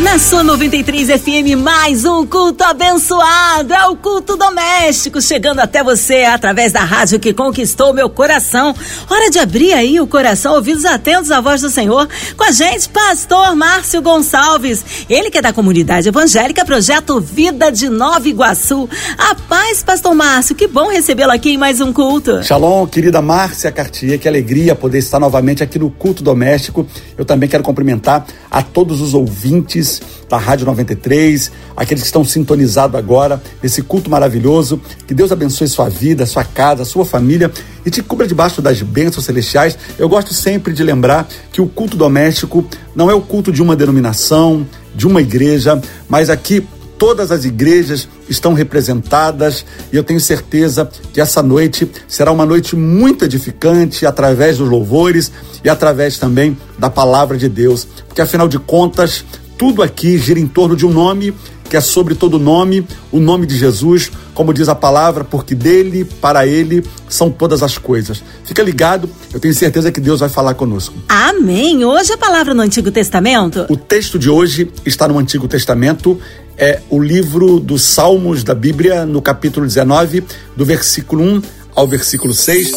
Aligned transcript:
Na 0.00 0.18
sua 0.18 0.42
93 0.42 1.08
FM, 1.20 1.56
mais 1.62 2.04
um 2.04 2.26
culto 2.26 2.64
abençoado. 2.64 3.72
É 3.72 3.86
o 3.86 3.94
culto 3.94 4.36
doméstico 4.36 5.20
chegando 5.20 5.60
até 5.60 5.84
você 5.84 6.24
através 6.24 6.72
da 6.72 6.80
rádio 6.82 7.20
que 7.20 7.32
conquistou 7.32 7.92
meu 7.92 8.10
coração. 8.10 8.74
Hora 9.08 9.30
de 9.30 9.38
abrir 9.38 9.72
aí 9.72 10.00
o 10.00 10.06
coração, 10.06 10.54
ouvidos 10.54 10.84
atentos 10.84 11.30
à 11.30 11.40
voz 11.40 11.60
do 11.60 11.70
Senhor. 11.70 12.08
Com 12.36 12.42
a 12.42 12.50
gente, 12.50 12.88
pastor 12.88 13.54
Márcio 13.54 14.02
Gonçalves. 14.02 14.84
Ele 15.08 15.30
que 15.30 15.38
é 15.38 15.42
da 15.42 15.52
comunidade 15.52 16.08
evangélica 16.08 16.64
Projeto 16.64 17.20
Vida 17.20 17.70
de 17.70 17.88
Nova 17.88 18.28
Iguaçu. 18.28 18.88
A 19.16 19.34
paz, 19.34 19.84
pastor 19.84 20.14
Márcio. 20.14 20.56
Que 20.56 20.66
bom 20.66 20.88
recebê-lo 20.88 21.32
aqui 21.32 21.50
em 21.50 21.58
mais 21.58 21.80
um 21.80 21.92
culto. 21.92 22.42
Shalom, 22.42 22.86
querida 22.86 23.22
Márcia 23.22 23.70
Cartier. 23.70 24.18
Que 24.18 24.26
alegria 24.26 24.74
poder 24.74 24.98
estar 24.98 25.20
novamente 25.20 25.62
aqui 25.62 25.78
no 25.78 25.90
culto 25.90 26.24
doméstico. 26.24 26.86
Eu 27.16 27.24
também 27.24 27.48
quero 27.48 27.62
cumprimentar 27.62 28.26
a 28.50 28.62
todos 28.62 29.00
os 29.00 29.14
ouvintes 29.14 29.81
da 30.28 30.36
Rádio 30.36 30.66
93, 30.66 31.50
aqueles 31.76 32.02
que 32.02 32.06
estão 32.06 32.24
sintonizados 32.24 32.96
agora 32.96 33.42
nesse 33.62 33.82
culto 33.82 34.10
maravilhoso. 34.10 34.80
Que 35.06 35.14
Deus 35.14 35.32
abençoe 35.32 35.68
sua 35.68 35.88
vida, 35.88 36.26
sua 36.26 36.44
casa, 36.44 36.84
sua 36.84 37.04
família 37.04 37.50
e 37.84 37.90
te 37.90 38.02
cubra 38.02 38.26
debaixo 38.26 38.62
das 38.62 38.80
bênçãos 38.82 39.24
celestiais. 39.24 39.76
Eu 39.98 40.08
gosto 40.08 40.32
sempre 40.32 40.72
de 40.72 40.82
lembrar 40.82 41.28
que 41.52 41.60
o 41.60 41.66
culto 41.66 41.96
doméstico 41.96 42.66
não 42.94 43.10
é 43.10 43.14
o 43.14 43.20
culto 43.20 43.52
de 43.52 43.62
uma 43.62 43.76
denominação, 43.76 44.66
de 44.94 45.06
uma 45.06 45.20
igreja, 45.20 45.80
mas 46.08 46.30
aqui 46.30 46.66
todas 47.02 47.32
as 47.32 47.44
igrejas 47.44 48.08
estão 48.28 48.54
representadas 48.54 49.66
e 49.92 49.96
eu 49.96 50.04
tenho 50.04 50.20
certeza 50.20 50.88
que 51.12 51.20
essa 51.20 51.42
noite 51.42 51.90
será 52.06 52.30
uma 52.30 52.46
noite 52.46 52.76
muito 52.76 53.24
edificante 53.24 54.06
através 54.06 54.58
dos 54.58 54.68
louvores 54.68 55.32
e 55.64 55.68
através 55.68 56.16
também 56.16 56.56
da 56.78 56.88
palavra 56.88 57.36
de 57.36 57.48
Deus, 57.48 57.88
porque 58.06 58.22
afinal 58.22 58.46
de 58.46 58.56
contas, 58.56 59.24
tudo 59.62 59.80
aqui 59.80 60.18
gira 60.18 60.40
em 60.40 60.46
torno 60.48 60.74
de 60.74 60.84
um 60.84 60.90
nome 60.90 61.32
que 61.70 61.76
é 61.76 61.80
sobre 61.80 62.16
todo 62.16 62.36
nome, 62.36 62.84
o 63.12 63.20
nome 63.20 63.46
de 63.46 63.56
Jesus, 63.56 64.10
como 64.34 64.52
diz 64.52 64.68
a 64.68 64.74
palavra, 64.74 65.22
porque 65.22 65.54
dele, 65.54 66.04
para 66.04 66.44
ele, 66.44 66.84
são 67.08 67.30
todas 67.30 67.62
as 67.62 67.78
coisas. 67.78 68.24
Fica 68.44 68.60
ligado, 68.60 69.08
eu 69.32 69.38
tenho 69.38 69.54
certeza 69.54 69.92
que 69.92 70.00
Deus 70.00 70.18
vai 70.18 70.28
falar 70.28 70.54
conosco. 70.54 70.96
Amém. 71.08 71.84
Hoje 71.84 72.12
a 72.12 72.18
palavra 72.18 72.52
no 72.52 72.60
Antigo 72.60 72.90
Testamento. 72.90 73.64
O 73.70 73.76
texto 73.76 74.18
de 74.18 74.28
hoje 74.28 74.68
está 74.84 75.06
no 75.06 75.16
Antigo 75.16 75.46
Testamento, 75.46 76.18
é 76.58 76.80
o 76.90 77.00
livro 77.00 77.60
dos 77.60 77.82
Salmos 77.82 78.42
da 78.42 78.56
Bíblia, 78.56 79.06
no 79.06 79.22
capítulo 79.22 79.64
19, 79.64 80.24
do 80.56 80.64
versículo 80.64 81.22
1 81.22 81.42
ao 81.76 81.86
versículo 81.86 82.34
6. 82.34 82.72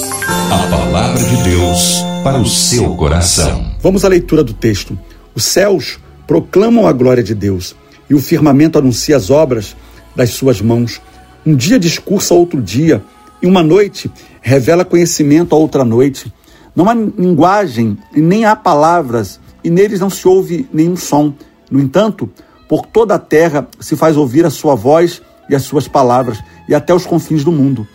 A 0.51 0.67
palavra 0.69 1.23
de 1.23 1.49
Deus 1.49 1.95
para 2.23 2.37
o 2.39 2.45
seu 2.45 2.95
coração. 2.95 3.75
Vamos 3.81 4.05
à 4.05 4.07
leitura 4.07 4.43
do 4.43 4.53
texto. 4.53 4.97
Os 5.33 5.43
céus 5.43 5.97
proclamam 6.27 6.87
a 6.87 6.93
glória 6.93 7.23
de 7.23 7.35
Deus, 7.35 7.75
e 8.09 8.13
o 8.13 8.21
firmamento 8.21 8.77
anuncia 8.77 9.15
as 9.17 9.29
obras 9.29 9.75
das 10.15 10.31
suas 10.31 10.61
mãos. 10.61 11.01
Um 11.45 11.55
dia 11.55 11.79
discursa 11.79 12.33
outro 12.33 12.61
dia, 12.61 13.03
e 13.41 13.47
uma 13.47 13.61
noite 13.61 14.11
revela 14.41 14.85
conhecimento 14.85 15.55
a 15.55 15.57
outra 15.57 15.83
noite. 15.83 16.33
Não 16.75 16.89
há 16.89 16.93
linguagem 16.93 17.97
e 18.13 18.21
nem 18.21 18.45
há 18.45 18.55
palavras, 18.55 19.39
e 19.63 19.69
neles 19.69 19.99
não 19.99 20.09
se 20.09 20.27
ouve 20.27 20.67
nenhum 20.73 20.95
som. 20.95 21.33
No 21.69 21.79
entanto, 21.79 22.29
por 22.67 22.85
toda 22.85 23.15
a 23.15 23.19
terra 23.19 23.67
se 23.79 23.95
faz 23.95 24.17
ouvir 24.17 24.45
a 24.45 24.49
sua 24.49 24.75
voz 24.75 25.21
e 25.49 25.55
as 25.55 25.63
suas 25.63 25.87
palavras, 25.87 26.39
e 26.67 26.73
até 26.73 26.93
os 26.93 27.05
confins 27.05 27.43
do 27.43 27.51
mundo. 27.51 27.87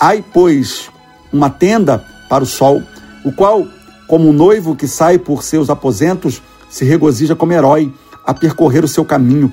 Ai, 0.00 0.24
pois, 0.32 0.90
uma 1.32 1.50
tenda 1.50 2.04
para 2.28 2.44
o 2.44 2.46
sol, 2.46 2.82
o 3.24 3.32
qual, 3.32 3.66
como 4.06 4.28
um 4.28 4.32
noivo 4.32 4.74
que 4.74 4.88
sai 4.88 5.18
por 5.18 5.42
seus 5.42 5.70
aposentos, 5.70 6.42
se 6.70 6.84
regozija 6.84 7.34
como 7.34 7.52
herói 7.52 7.92
a 8.24 8.34
percorrer 8.34 8.84
o 8.84 8.88
seu 8.88 9.04
caminho. 9.04 9.52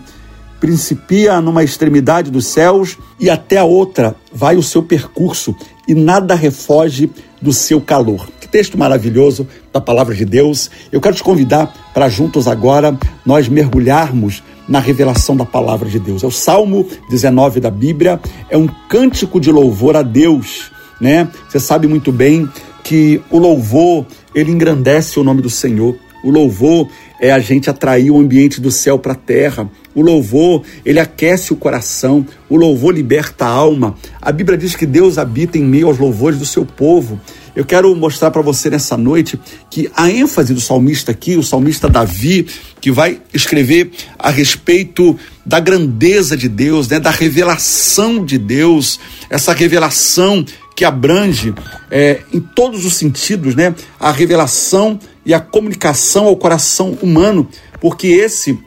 Principia 0.59 1.39
numa 1.41 1.63
extremidade 1.63 2.31
dos 2.31 2.47
céus 2.47 2.97
e 3.19 3.29
até 3.29 3.57
a 3.57 3.63
outra 3.63 4.15
vai 4.33 4.55
o 4.55 4.63
seu 4.63 4.81
percurso, 4.81 5.55
e 5.87 5.93
nada 5.93 6.33
refoge 6.33 7.11
do 7.41 7.53
seu 7.53 7.79
calor. 7.79 8.27
Que 8.39 8.47
texto 8.47 8.77
maravilhoso 8.77 9.47
da 9.71 9.79
palavra 9.79 10.15
de 10.15 10.25
Deus. 10.25 10.71
Eu 10.91 10.99
quero 10.99 11.15
te 11.15 11.23
convidar 11.23 11.91
para 11.93 12.09
juntos 12.09 12.47
agora 12.47 12.97
nós 13.25 13.47
mergulharmos 13.47 14.43
na 14.67 14.79
revelação 14.79 15.35
da 15.35 15.45
palavra 15.45 15.87
de 15.87 15.99
Deus. 15.99 16.23
É 16.23 16.27
o 16.27 16.31
Salmo 16.31 16.87
19 17.09 17.59
da 17.59 17.69
Bíblia, 17.69 18.19
é 18.49 18.57
um 18.57 18.67
cântico 18.89 19.39
de 19.39 19.51
louvor 19.51 19.95
a 19.95 20.01
Deus, 20.01 20.71
né? 20.99 21.27
Você 21.47 21.59
sabe 21.59 21.87
muito 21.87 22.11
bem 22.11 22.49
que 22.83 23.21
o 23.29 23.37
louvor, 23.37 24.05
ele 24.33 24.51
engrandece 24.51 25.19
o 25.19 25.23
nome 25.23 25.41
do 25.41 25.49
Senhor. 25.49 25.95
O 26.23 26.29
louvor 26.31 26.87
é 27.19 27.31
a 27.31 27.39
gente 27.39 27.69
atrair 27.69 28.11
o 28.11 28.19
ambiente 28.19 28.59
do 28.59 28.71
céu 28.71 28.99
para 28.99 29.13
a 29.13 29.15
terra. 29.15 29.69
O 29.93 30.01
louvor, 30.01 30.63
ele 30.85 30.99
aquece 30.99 31.53
o 31.53 31.55
coração. 31.55 32.25
O 32.49 32.57
louvor 32.57 32.93
liberta 32.93 33.45
a 33.45 33.49
alma. 33.49 33.95
A 34.21 34.31
Bíblia 34.31 34.57
diz 34.57 34.75
que 34.75 34.85
Deus 34.85 35.17
habita 35.17 35.57
em 35.57 35.63
meio 35.63 35.87
aos 35.87 35.97
louvores 35.97 36.37
do 36.39 36.45
seu 36.45 36.65
povo. 36.65 37.19
Eu 37.55 37.63
quero 37.63 37.95
mostrar 37.95 38.31
para 38.31 38.41
você 38.41 38.69
nessa 38.69 38.97
noite 38.97 39.39
que 39.69 39.89
a 39.95 40.11
ênfase 40.11 40.53
do 40.53 40.59
salmista 40.59 41.11
aqui, 41.11 41.37
o 41.37 41.43
salmista 41.43 41.87
Davi, 41.87 42.47
que 42.81 42.91
vai 42.91 43.21
escrever 43.33 43.91
a 44.19 44.29
respeito 44.29 45.17
da 45.45 45.59
grandeza 45.61 46.35
de 46.35 46.49
Deus, 46.49 46.89
né, 46.89 46.99
da 46.99 47.11
revelação 47.11 48.25
de 48.25 48.37
Deus, 48.37 48.99
essa 49.29 49.53
revelação 49.53 50.43
que 50.75 50.83
abrange 50.83 51.53
é, 51.89 52.21
em 52.33 52.39
todos 52.39 52.85
os 52.85 52.95
sentidos, 52.95 53.55
né, 53.55 53.73
a 53.99 54.11
revelação 54.11 54.99
e 55.25 55.33
a 55.33 55.39
comunicação 55.39 56.25
ao 56.25 56.35
coração 56.35 56.97
humano, 57.01 57.47
porque 57.79 58.07
esse 58.07 58.59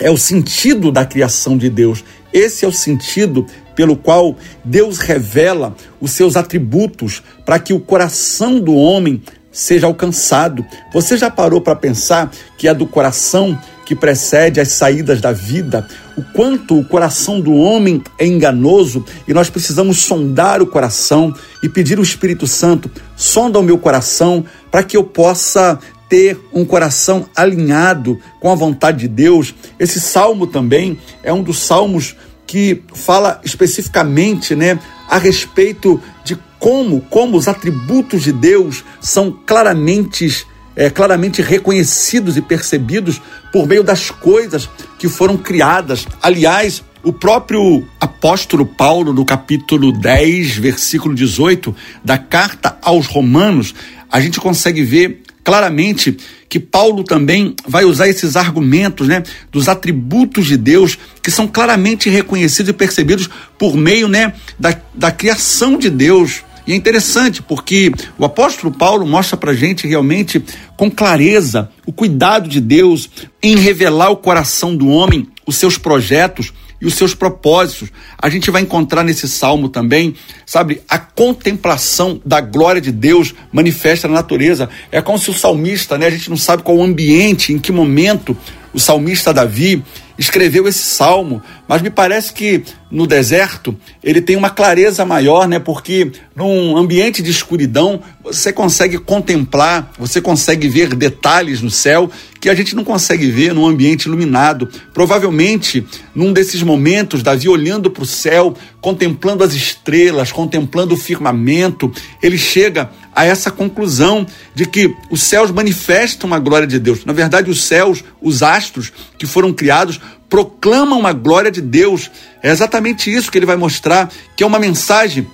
é 0.00 0.10
o 0.10 0.16
sentido 0.16 0.90
da 0.90 1.04
criação 1.04 1.58
de 1.58 1.68
Deus. 1.68 2.02
Esse 2.32 2.64
é 2.64 2.68
o 2.68 2.72
sentido 2.72 3.46
pelo 3.76 3.96
qual 3.96 4.36
Deus 4.64 4.98
revela 4.98 5.74
os 6.00 6.12
seus 6.12 6.36
atributos 6.36 7.22
para 7.44 7.58
que 7.58 7.72
o 7.72 7.80
coração 7.80 8.58
do 8.58 8.74
homem 8.74 9.22
seja 9.52 9.86
alcançado. 9.86 10.64
Você 10.92 11.16
já 11.16 11.30
parou 11.30 11.60
para 11.60 11.76
pensar 11.76 12.30
que 12.56 12.68
é 12.68 12.74
do 12.74 12.86
coração 12.86 13.58
que 13.84 13.94
precede 13.94 14.60
as 14.60 14.68
saídas 14.68 15.20
da 15.20 15.32
vida, 15.32 15.86
o 16.20 16.22
quanto 16.34 16.78
o 16.78 16.84
coração 16.84 17.40
do 17.40 17.54
homem 17.54 18.02
é 18.18 18.26
enganoso 18.26 19.02
e 19.26 19.32
nós 19.32 19.48
precisamos 19.48 20.02
sondar 20.02 20.60
o 20.60 20.66
coração 20.66 21.34
e 21.62 21.68
pedir 21.68 21.98
o 21.98 22.02
Espírito 22.02 22.46
Santo, 22.46 22.90
sonda 23.16 23.58
o 23.58 23.62
meu 23.62 23.78
coração 23.78 24.44
para 24.70 24.82
que 24.82 24.98
eu 24.98 25.02
possa 25.02 25.78
ter 26.10 26.38
um 26.52 26.62
coração 26.62 27.26
alinhado 27.34 28.18
com 28.38 28.52
a 28.52 28.54
vontade 28.54 28.98
de 28.98 29.08
Deus. 29.08 29.54
Esse 29.78 29.98
salmo 29.98 30.46
também 30.46 30.98
é 31.22 31.32
um 31.32 31.42
dos 31.42 31.60
salmos 31.60 32.14
que 32.46 32.82
fala 32.92 33.40
especificamente, 33.42 34.54
né, 34.54 34.78
a 35.08 35.16
respeito 35.16 35.98
de 36.22 36.36
como, 36.58 37.00
como 37.08 37.38
os 37.38 37.48
atributos 37.48 38.22
de 38.22 38.32
Deus 38.32 38.84
são 39.00 39.32
claramente 39.46 40.46
é, 40.76 40.90
claramente 40.90 41.42
reconhecidos 41.42 42.36
e 42.36 42.42
percebidos 42.42 43.20
por 43.52 43.66
meio 43.66 43.82
das 43.82 44.10
coisas 44.10 44.68
que 44.98 45.08
foram 45.08 45.36
criadas. 45.36 46.06
Aliás, 46.22 46.82
o 47.02 47.12
próprio 47.12 47.86
apóstolo 47.98 48.66
Paulo, 48.66 49.12
no 49.12 49.24
capítulo 49.24 49.92
10, 49.92 50.56
versículo 50.56 51.14
18 51.14 51.74
da 52.04 52.18
carta 52.18 52.78
aos 52.82 53.06
Romanos, 53.06 53.74
a 54.10 54.20
gente 54.20 54.40
consegue 54.40 54.82
ver 54.82 55.22
claramente 55.42 56.16
que 56.48 56.60
Paulo 56.60 57.04
também 57.04 57.54
vai 57.66 57.84
usar 57.84 58.08
esses 58.08 58.36
argumentos, 58.36 59.08
né, 59.08 59.22
dos 59.50 59.68
atributos 59.68 60.46
de 60.46 60.56
Deus 60.56 60.98
que 61.22 61.30
são 61.30 61.46
claramente 61.46 62.10
reconhecidos 62.10 62.70
e 62.70 62.72
percebidos 62.72 63.30
por 63.58 63.76
meio, 63.76 64.08
né, 64.08 64.32
da, 64.58 64.76
da 64.92 65.10
criação 65.10 65.78
de 65.78 65.88
Deus. 65.88 66.42
E 66.70 66.72
é 66.72 66.76
interessante 66.76 67.42
porque 67.42 67.90
o 68.16 68.24
apóstolo 68.24 68.72
Paulo 68.72 69.04
mostra 69.04 69.36
para 69.36 69.52
gente 69.52 69.88
realmente 69.88 70.40
com 70.76 70.88
clareza 70.88 71.68
o 71.84 71.92
cuidado 71.92 72.48
de 72.48 72.60
Deus 72.60 73.10
em 73.42 73.56
revelar 73.56 74.10
o 74.10 74.16
coração 74.16 74.76
do 74.76 74.86
homem, 74.86 75.26
os 75.44 75.56
seus 75.56 75.76
projetos, 75.76 76.52
e 76.80 76.86
os 76.86 76.94
seus 76.94 77.12
propósitos. 77.12 77.90
A 78.16 78.28
gente 78.30 78.52
vai 78.52 78.62
encontrar 78.62 79.02
nesse 79.02 79.28
salmo 79.28 79.68
também, 79.68 80.14
sabe, 80.46 80.80
a 80.88 80.96
contemplação 80.96 82.20
da 82.24 82.40
glória 82.40 82.80
de 82.80 82.92
Deus 82.92 83.34
manifesta 83.52 84.06
na 84.06 84.14
natureza. 84.14 84.68
É 84.90 85.02
como 85.02 85.18
se 85.18 85.28
o 85.28 85.34
salmista, 85.34 85.98
né, 85.98 86.06
a 86.06 86.10
gente 86.10 86.30
não 86.30 86.36
sabe 86.36 86.62
qual 86.62 86.78
o 86.78 86.82
ambiente, 86.82 87.52
em 87.52 87.58
que 87.58 87.70
momento 87.72 88.36
o 88.72 88.78
salmista 88.78 89.34
Davi 89.34 89.82
escreveu 90.20 90.68
esse 90.68 90.82
salmo, 90.82 91.42
mas 91.66 91.80
me 91.80 91.88
parece 91.88 92.30
que 92.34 92.62
no 92.90 93.06
deserto 93.06 93.74
ele 94.04 94.20
tem 94.20 94.36
uma 94.36 94.50
clareza 94.50 95.02
maior, 95.02 95.48
né? 95.48 95.58
Porque 95.58 96.12
num 96.36 96.76
ambiente 96.76 97.22
de 97.22 97.30
escuridão 97.30 98.02
você 98.22 98.52
consegue 98.52 98.98
contemplar, 98.98 99.90
você 99.98 100.20
consegue 100.20 100.68
ver 100.68 100.94
detalhes 100.94 101.62
no 101.62 101.70
céu 101.70 102.10
que 102.38 102.50
a 102.50 102.54
gente 102.54 102.74
não 102.74 102.84
consegue 102.84 103.30
ver 103.30 103.54
num 103.54 103.66
ambiente 103.66 104.04
iluminado. 104.04 104.68
Provavelmente, 104.92 105.86
num 106.14 106.32
desses 106.32 106.62
momentos, 106.62 107.22
Davi 107.22 107.48
olhando 107.48 107.90
para 107.90 108.02
o 108.02 108.06
céu, 108.06 108.54
contemplando 108.80 109.44
as 109.44 109.52
estrelas, 109.52 110.32
contemplando 110.32 110.94
o 110.94 110.98
firmamento, 110.98 111.92
ele 112.22 112.38
chega 112.38 112.90
a 113.14 113.24
essa 113.24 113.50
conclusão 113.50 114.26
de 114.54 114.64
que 114.64 114.94
os 115.10 115.22
céus 115.22 115.50
manifestam 115.50 116.32
a 116.32 116.38
glória 116.38 116.66
de 116.66 116.78
Deus. 116.78 117.04
Na 117.04 117.12
verdade, 117.12 117.50
os 117.50 117.62
céus, 117.62 118.02
os 118.22 118.42
astros 118.42 118.92
que 119.18 119.26
foram 119.26 119.52
criados, 119.52 120.00
proclamam 120.28 121.06
a 121.06 121.12
glória 121.12 121.50
de 121.50 121.60
Deus. 121.60 122.10
É 122.42 122.50
exatamente 122.50 123.12
isso 123.12 123.30
que 123.30 123.38
ele 123.38 123.46
vai 123.46 123.56
mostrar, 123.56 124.10
que 124.36 124.42
é 124.42 124.46
uma 124.46 124.58
mensagem 124.58 125.26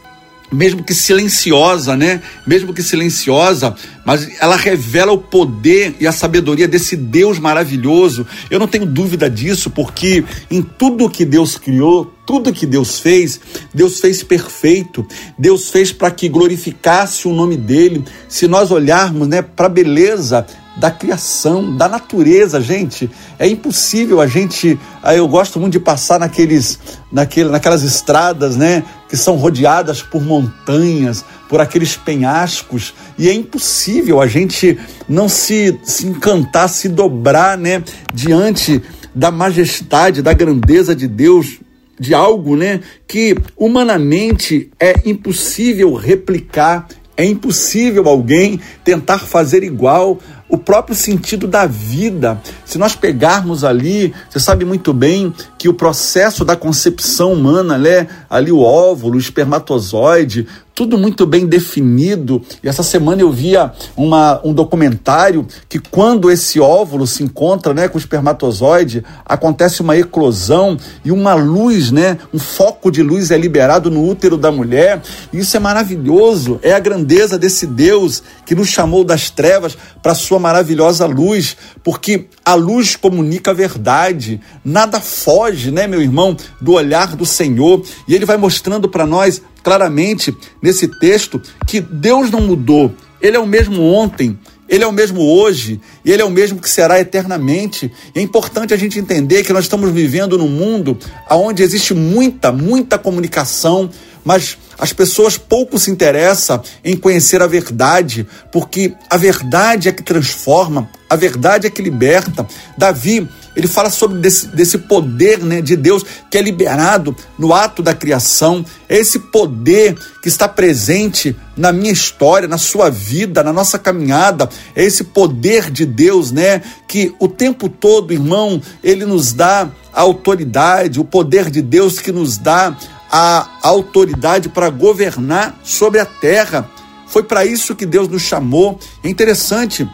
mesmo 0.51 0.83
que 0.83 0.95
silenciosa, 0.95 1.97
né? 1.97 2.23
Mesmo 2.47 2.73
que 2.73 2.83
silenciosa, 2.83 3.75
mas 4.05 4.29
ela 4.41 4.57
revela 4.57 5.13
o 5.13 5.19
poder 5.19 5.97
e 5.99 6.07
a 6.07 6.13
sabedoria 6.13 6.69
desse 6.69 6.97
Deus 6.97 7.39
maravilhoso. 7.39 8.27
Eu 8.51 8.59
não 8.59 8.69
tenho 8.69 8.87
dúvida 8.87 9.29
disso, 9.29 9.71
porque 9.71 10.25
em 10.51 10.63
tudo 10.63 11.11
que 11.11 11.25
Deus 11.25 11.59
criou, 11.59 12.13
tudo 12.27 12.53
que 12.53 12.67
Deus 12.67 13.01
fez, 13.01 13.41
Deus 13.75 14.01
fez 14.01 14.23
perfeito. 14.23 15.07
Deus 15.39 15.71
fez 15.71 15.93
para 15.93 16.11
que 16.11 16.29
glorificasse 16.29 17.27
o 17.27 17.35
nome 17.35 17.57
dele. 17.57 18.05
Se 18.29 18.47
nós 18.47 18.71
olharmos, 18.71 19.27
né, 19.27 19.43
para 19.43 19.67
a 19.67 19.71
beleza 19.71 20.47
da 20.77 20.91
criação, 20.91 21.75
da 21.77 21.89
natureza, 21.89 22.61
gente. 22.61 23.11
É 23.39 23.49
impossível 23.49 24.21
a 24.21 24.27
gente. 24.27 24.79
Ah, 25.03 25.15
eu 25.15 25.27
gosto 25.27 25.59
muito 25.59 25.73
de 25.73 25.81
passar 25.81 26.21
naqueles, 26.21 26.79
naquele, 27.11 27.51
naquelas 27.51 27.83
estradas, 27.83 28.57
né? 28.57 28.83
Que 29.09 29.17
são 29.17 29.37
rodeadas 29.37 30.03
por 30.03 30.23
montanhas, 30.23 31.25
por 31.49 31.61
aqueles 31.61 31.97
penhascos, 31.97 32.95
e 33.17 33.29
é 33.29 33.33
impossível 33.33 34.21
a 34.21 34.27
gente 34.27 34.79
não 35.09 35.29
se, 35.29 35.79
se 35.85 36.07
encantar, 36.07 36.69
se 36.69 36.89
dobrar, 36.89 37.57
né? 37.57 37.83
Diante 38.13 38.83
da 39.15 39.31
majestade, 39.31 40.21
da 40.21 40.33
grandeza 40.33 40.95
de 40.95 41.09
Deus, 41.09 41.59
de 41.99 42.13
algo, 42.13 42.57
né? 42.57 42.81
Que 43.07 43.37
humanamente 43.57 44.71
é 44.79 44.95
impossível 45.07 45.95
replicar, 45.95 46.87
é 47.17 47.25
impossível 47.25 48.09
alguém 48.09 48.61
tentar 48.85 49.21
fazer 49.21 49.63
igual 49.63 50.19
o 50.49 50.57
próprio 50.57 50.95
sentido 50.95 51.47
da 51.47 51.67
vida. 51.67 52.41
Se 52.65 52.79
nós 52.79 52.95
pegarmos 52.95 53.65
ali, 53.65 54.15
você 54.31 54.39
sabe 54.39 54.65
muito 54.65 54.93
bem 54.93 55.33
que 55.59 55.69
o 55.69 55.75
processo 55.75 56.45
da 56.45 56.57
concepção 56.57 57.33
humana, 57.33 57.77
né, 57.77 58.07
ali 58.31 58.53
o 58.53 58.61
óvulo, 58.61 59.17
o 59.17 59.19
espermatozoide, 59.19 60.47
tudo 60.77 60.99
muito 60.99 61.25
bem 61.25 61.47
definido. 61.47 62.43
E 62.63 62.69
essa 62.69 62.83
semana 62.83 63.23
eu 63.23 63.33
via 63.33 63.73
uma, 63.97 64.43
um 64.45 64.53
documentário 64.53 65.47
que 65.71 65.79
quando 65.79 66.31
esse 66.31 66.61
óvulo 66.61 67.07
se 67.07 67.23
encontra 67.23 67.73
né, 67.73 67.89
com 67.89 67.97
o 67.97 68.01
espermatozoide, 68.01 69.03
acontece 69.25 69.81
uma 69.81 69.97
eclosão 69.97 70.77
e 71.03 71.11
uma 71.11 71.33
luz, 71.33 71.91
né, 71.91 72.19
um 72.33 72.39
foco 72.39 72.91
de 72.91 73.03
luz 73.03 73.31
é 73.31 73.39
liberado 73.39 73.91
no 73.91 74.07
útero 74.07 74.37
da 74.37 74.53
mulher. 74.53 75.01
E 75.33 75.39
isso 75.39 75.57
é 75.57 75.61
maravilhoso, 75.61 76.61
é 76.63 76.75
a 76.75 76.79
grandeza 76.79 77.39
desse 77.39 77.67
Deus 77.67 78.23
que 78.45 78.55
nos 78.55 78.69
chamou 78.69 79.03
das 79.03 79.31
trevas 79.31 79.79
para 80.03 80.15
sua 80.15 80.36
maravilhosa 80.39 81.07
luz, 81.07 81.57
porque 81.83 82.27
a 82.45 82.55
luz 82.55 82.97
comunica 82.97 83.51
a 83.51 83.55
verdade, 83.55 84.41
nada 84.65 85.01
foge, 85.01 85.71
né, 85.71 85.87
meu 85.87 86.01
irmão, 86.01 86.37
do 86.61 86.73
olhar 86.73 87.17
do 87.17 87.27
Senhor. 87.27 87.85
E 88.07 88.15
ele 88.15 88.25
vai 88.25 88.37
mostrando 88.37 88.89
para 88.89 89.07
nós 89.07 89.43
claramente 89.63 90.35
nesse 90.63 90.89
texto 91.01 91.41
que 91.67 91.81
Deus 91.81 92.31
não 92.31 92.41
mudou. 92.41 92.93
Ele 93.21 93.37
é 93.37 93.41
o 93.41 93.47
mesmo 93.47 93.83
ontem, 93.83 94.39
ele 94.69 94.83
é 94.83 94.87
o 94.87 94.93
mesmo 94.93 95.21
hoje 95.21 95.81
e 96.05 96.11
ele 96.11 96.23
é 96.23 96.25
o 96.25 96.31
mesmo 96.31 96.61
que 96.61 96.69
será 96.69 97.01
eternamente. 97.01 97.91
é 98.15 98.21
importante 98.21 98.75
a 98.75 98.77
gente 98.77 98.99
entender 98.99 99.45
que 99.45 99.53
nós 99.53 99.65
estamos 99.65 99.91
vivendo 99.91 100.37
num 100.37 100.49
mundo 100.49 100.99
onde 101.31 101.63
existe 101.63 101.95
muita, 101.95 102.51
muita 102.51 102.99
comunicação, 102.99 103.89
mas 104.27 104.59
as 104.77 104.93
pessoas 104.93 105.39
pouco 105.39 105.79
se 105.79 105.89
interessam 105.89 106.61
em 106.85 106.97
conhecer 106.97 107.41
a 107.41 107.47
verdade, 107.47 108.27
porque 108.51 108.93
a 109.09 109.17
verdade 109.17 109.89
é 109.89 109.93
que 109.93 110.03
transforma, 110.03 110.91
a 111.09 111.15
verdade 111.15 111.69
é 111.69 111.71
que 111.71 111.81
liberta. 111.81 112.45
Davi, 112.77 113.27
ele 113.55 113.69
fala 113.69 113.89
sobre 113.89 114.19
desse, 114.19 114.49
desse 114.49 114.79
poder 114.79 115.39
né, 115.39 115.63
de 115.63 115.77
Deus 115.77 116.05
que 116.29 116.37
é 116.37 116.43
liberado 116.43 117.17
no 117.39 117.55
ato 117.55 117.85
da 117.85 117.95
criação, 117.95 118.65
é 118.89 118.97
esse 118.97 119.21
poder 119.21 119.97
que 120.21 120.29
está 120.29 120.49
presente 120.49 121.35
na 121.57 121.73
minha 121.73 121.93
história, 121.93 122.49
na 122.49 122.59
sua 122.59 122.91
vida, 122.91 123.45
na 123.45 123.53
nossa 123.53 123.79
caminhada, 123.79 124.49
é 124.75 124.85
esse 124.85 125.05
poder 125.05 125.71
de 125.71 125.87
Deus, 125.87 126.33
né, 126.33 126.63
que 126.89 127.15
o 127.21 127.29
tempo 127.29 127.69
todo, 127.69 128.13
irmão, 128.13 128.61
ele 128.83 129.07
nos 129.07 129.33
dá 129.33 129.71
a 129.95 130.01
autoridade, 130.01 131.01
o 131.01 131.05
poder 131.05 131.49
de 131.49 131.63
Deus 131.63 132.01
que 132.01 132.11
nos 132.11 132.37
dá 132.37 132.77
a 133.11 133.49
autoridade 133.63 134.49
para 134.49 134.71
governar 134.71 135.59
sobre 135.63 136.01
a 136.01 136.07
terra. 136.07 136.69
Foi 137.07 137.23
para 137.23 137.45
isso 137.45 137.77
que 137.77 137.87
Deus 137.87 138.09
nos 138.09 138.23
chamou. 138.23 138.79
É 139.03 139.09
interessante, 139.09 139.89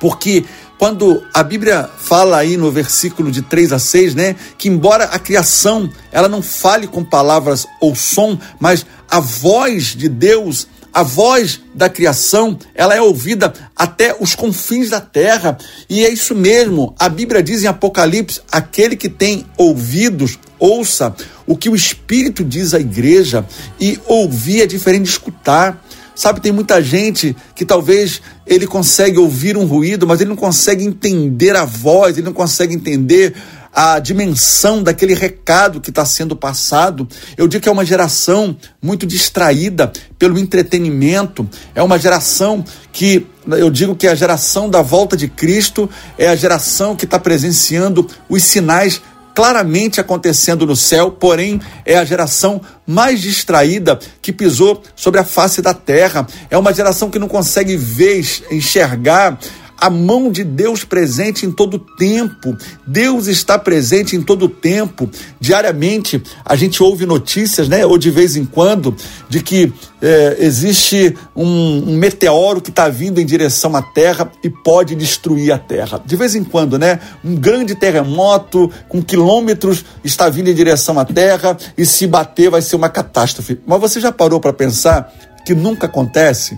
porque 0.00 0.44
quando 0.82 1.22
a 1.32 1.44
Bíblia 1.44 1.88
fala 1.96 2.38
aí 2.38 2.56
no 2.56 2.68
versículo 2.70 3.30
de 3.30 3.40
3 3.42 3.72
a 3.72 3.78
6, 3.78 4.16
né, 4.16 4.34
que 4.58 4.68
embora 4.68 5.04
a 5.04 5.18
criação 5.18 5.88
ela 6.10 6.28
não 6.28 6.42
fale 6.42 6.88
com 6.88 7.04
palavras 7.04 7.66
ou 7.80 7.94
som, 7.94 8.36
mas 8.58 8.84
a 9.08 9.20
voz 9.20 9.94
de 9.94 10.08
Deus 10.08 10.66
a 10.92 11.02
voz 11.02 11.60
da 11.74 11.88
criação, 11.88 12.58
ela 12.74 12.94
é 12.94 13.00
ouvida 13.00 13.52
até 13.74 14.14
os 14.20 14.34
confins 14.34 14.90
da 14.90 15.00
terra. 15.00 15.56
E 15.88 16.04
é 16.04 16.10
isso 16.10 16.34
mesmo. 16.34 16.94
A 16.98 17.08
Bíblia 17.08 17.42
diz 17.42 17.62
em 17.62 17.66
Apocalipse: 17.66 18.40
aquele 18.50 18.94
que 18.94 19.08
tem 19.08 19.46
ouvidos, 19.56 20.38
ouça 20.58 21.14
o 21.46 21.56
que 21.56 21.68
o 21.68 21.74
Espírito 21.74 22.44
diz 22.44 22.74
à 22.74 22.80
igreja. 22.80 23.46
E 23.80 23.98
ouvir 24.06 24.62
é 24.62 24.66
diferente 24.66 25.04
de 25.04 25.10
escutar. 25.10 25.82
Sabe, 26.14 26.42
tem 26.42 26.52
muita 26.52 26.82
gente 26.82 27.34
que 27.54 27.64
talvez 27.64 28.20
ele 28.46 28.66
consegue 28.66 29.18
ouvir 29.18 29.56
um 29.56 29.64
ruído, 29.64 30.06
mas 30.06 30.20
ele 30.20 30.28
não 30.28 30.36
consegue 30.36 30.84
entender 30.84 31.56
a 31.56 31.64
voz, 31.64 32.18
ele 32.18 32.26
não 32.26 32.34
consegue 32.34 32.74
entender 32.74 33.34
a 33.72 33.98
dimensão 33.98 34.82
daquele 34.82 35.14
recado 35.14 35.80
que 35.80 35.90
está 35.90 36.04
sendo 36.04 36.36
passado. 36.36 37.08
Eu 37.36 37.48
digo 37.48 37.62
que 37.62 37.68
é 37.68 37.72
uma 37.72 37.84
geração 37.84 38.56
muito 38.80 39.06
distraída 39.06 39.90
pelo 40.18 40.38
entretenimento, 40.38 41.48
é 41.74 41.82
uma 41.82 41.98
geração 41.98 42.64
que 42.92 43.26
eu 43.48 43.70
digo 43.70 43.96
que 43.96 44.06
é 44.06 44.10
a 44.10 44.14
geração 44.14 44.70
da 44.70 44.82
volta 44.82 45.16
de 45.16 45.26
Cristo 45.26 45.90
é 46.16 46.28
a 46.28 46.36
geração 46.36 46.94
que 46.94 47.04
está 47.04 47.18
presenciando 47.18 48.06
os 48.28 48.44
sinais 48.44 49.02
claramente 49.34 50.00
acontecendo 50.00 50.66
no 50.66 50.76
céu, 50.76 51.10
porém 51.10 51.60
é 51.84 51.96
a 51.96 52.04
geração 52.04 52.60
mais 52.86 53.20
distraída 53.20 53.98
que 54.20 54.32
pisou 54.32 54.82
sobre 54.94 55.20
a 55.20 55.24
face 55.24 55.62
da 55.62 55.72
terra. 55.72 56.26
É 56.50 56.58
uma 56.58 56.72
geração 56.72 57.10
que 57.10 57.18
não 57.18 57.28
consegue 57.28 57.76
ver, 57.76 58.24
enxergar 58.50 59.38
a 59.82 59.90
mão 59.90 60.30
de 60.30 60.44
Deus 60.44 60.84
presente 60.84 61.44
em 61.44 61.50
todo 61.50 61.76
tempo. 61.76 62.56
Deus 62.86 63.26
está 63.26 63.58
presente 63.58 64.14
em 64.14 64.22
todo 64.22 64.48
tempo. 64.48 65.10
Diariamente 65.40 66.22
a 66.44 66.54
gente 66.54 66.80
ouve 66.80 67.04
notícias, 67.04 67.68
né? 67.68 67.84
Ou 67.84 67.98
de 67.98 68.08
vez 68.08 68.36
em 68.36 68.44
quando, 68.44 68.94
de 69.28 69.42
que 69.42 69.72
é, 70.00 70.36
existe 70.38 71.16
um, 71.34 71.90
um, 71.90 71.96
meteoro 71.96 72.60
que 72.60 72.70
está 72.70 72.88
vindo 72.88 73.20
em 73.20 73.26
direção 73.26 73.74
à 73.74 73.82
Terra 73.82 74.30
e 74.44 74.48
pode 74.48 74.94
destruir 74.94 75.50
a 75.50 75.58
Terra. 75.58 76.00
De 76.06 76.14
vez 76.14 76.36
em 76.36 76.44
quando, 76.44 76.78
né? 76.78 77.00
Um 77.24 77.34
grande 77.34 77.74
terremoto 77.74 78.70
com 78.88 79.02
quilômetros 79.02 79.84
está 80.04 80.28
vindo 80.28 80.48
em 80.48 80.54
direção 80.54 80.96
à 80.96 81.04
Terra 81.04 81.56
e 81.76 81.84
se 81.84 82.06
bater 82.06 82.50
vai 82.50 82.62
ser 82.62 82.76
uma 82.76 82.88
catástrofe. 82.88 83.58
Mas 83.66 83.80
você 83.80 83.98
já 83.98 84.12
parou 84.12 84.38
para 84.38 84.52
pensar 84.52 85.12
que 85.44 85.56
nunca 85.56 85.86
acontece? 85.86 86.56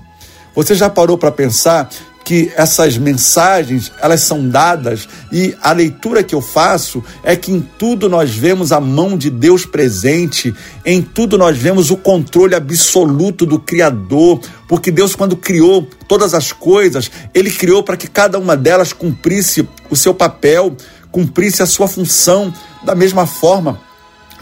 Você 0.55 0.75
já 0.75 0.91
parou 0.91 1.17
para 1.17 1.33
pensar 1.33 1.89
que 2.25 2.51
essas 2.57 2.97
mensagens 2.97 3.93
elas 4.01 4.23
são 4.23 4.49
dadas 4.49 5.07
e 5.31 5.55
a 5.61 5.73
leitura 5.73 6.25
que 6.25 6.35
eu 6.35 6.41
faço 6.41 7.05
é 7.23 7.37
que 7.37 7.53
em 7.53 7.61
tudo 7.61 8.09
nós 8.09 8.31
vemos 8.31 8.73
a 8.73 8.81
mão 8.81 9.17
de 9.17 9.29
Deus 9.29 9.67
presente, 9.67 10.55
em 10.85 11.03
tudo 11.03 11.37
nós 11.37 11.57
vemos 11.57 11.91
o 11.91 11.97
controle 11.97 12.55
absoluto 12.55 13.45
do 13.45 13.59
Criador, 13.59 14.41
porque 14.67 14.91
Deus 14.91 15.15
quando 15.15 15.37
criou 15.37 15.87
todas 16.09 16.33
as 16.33 16.51
coisas, 16.53 17.11
ele 17.35 17.51
criou 17.51 17.83
para 17.83 17.97
que 17.97 18.09
cada 18.09 18.39
uma 18.39 18.57
delas 18.57 18.93
cumprisse 18.93 19.69
o 19.91 19.97
seu 19.97 20.15
papel, 20.15 20.75
cumprisse 21.13 21.63
a 21.63 21.67
sua 21.67 21.87
função 21.87 22.53
da 22.85 22.95
mesma 22.95 23.27
forma. 23.27 23.81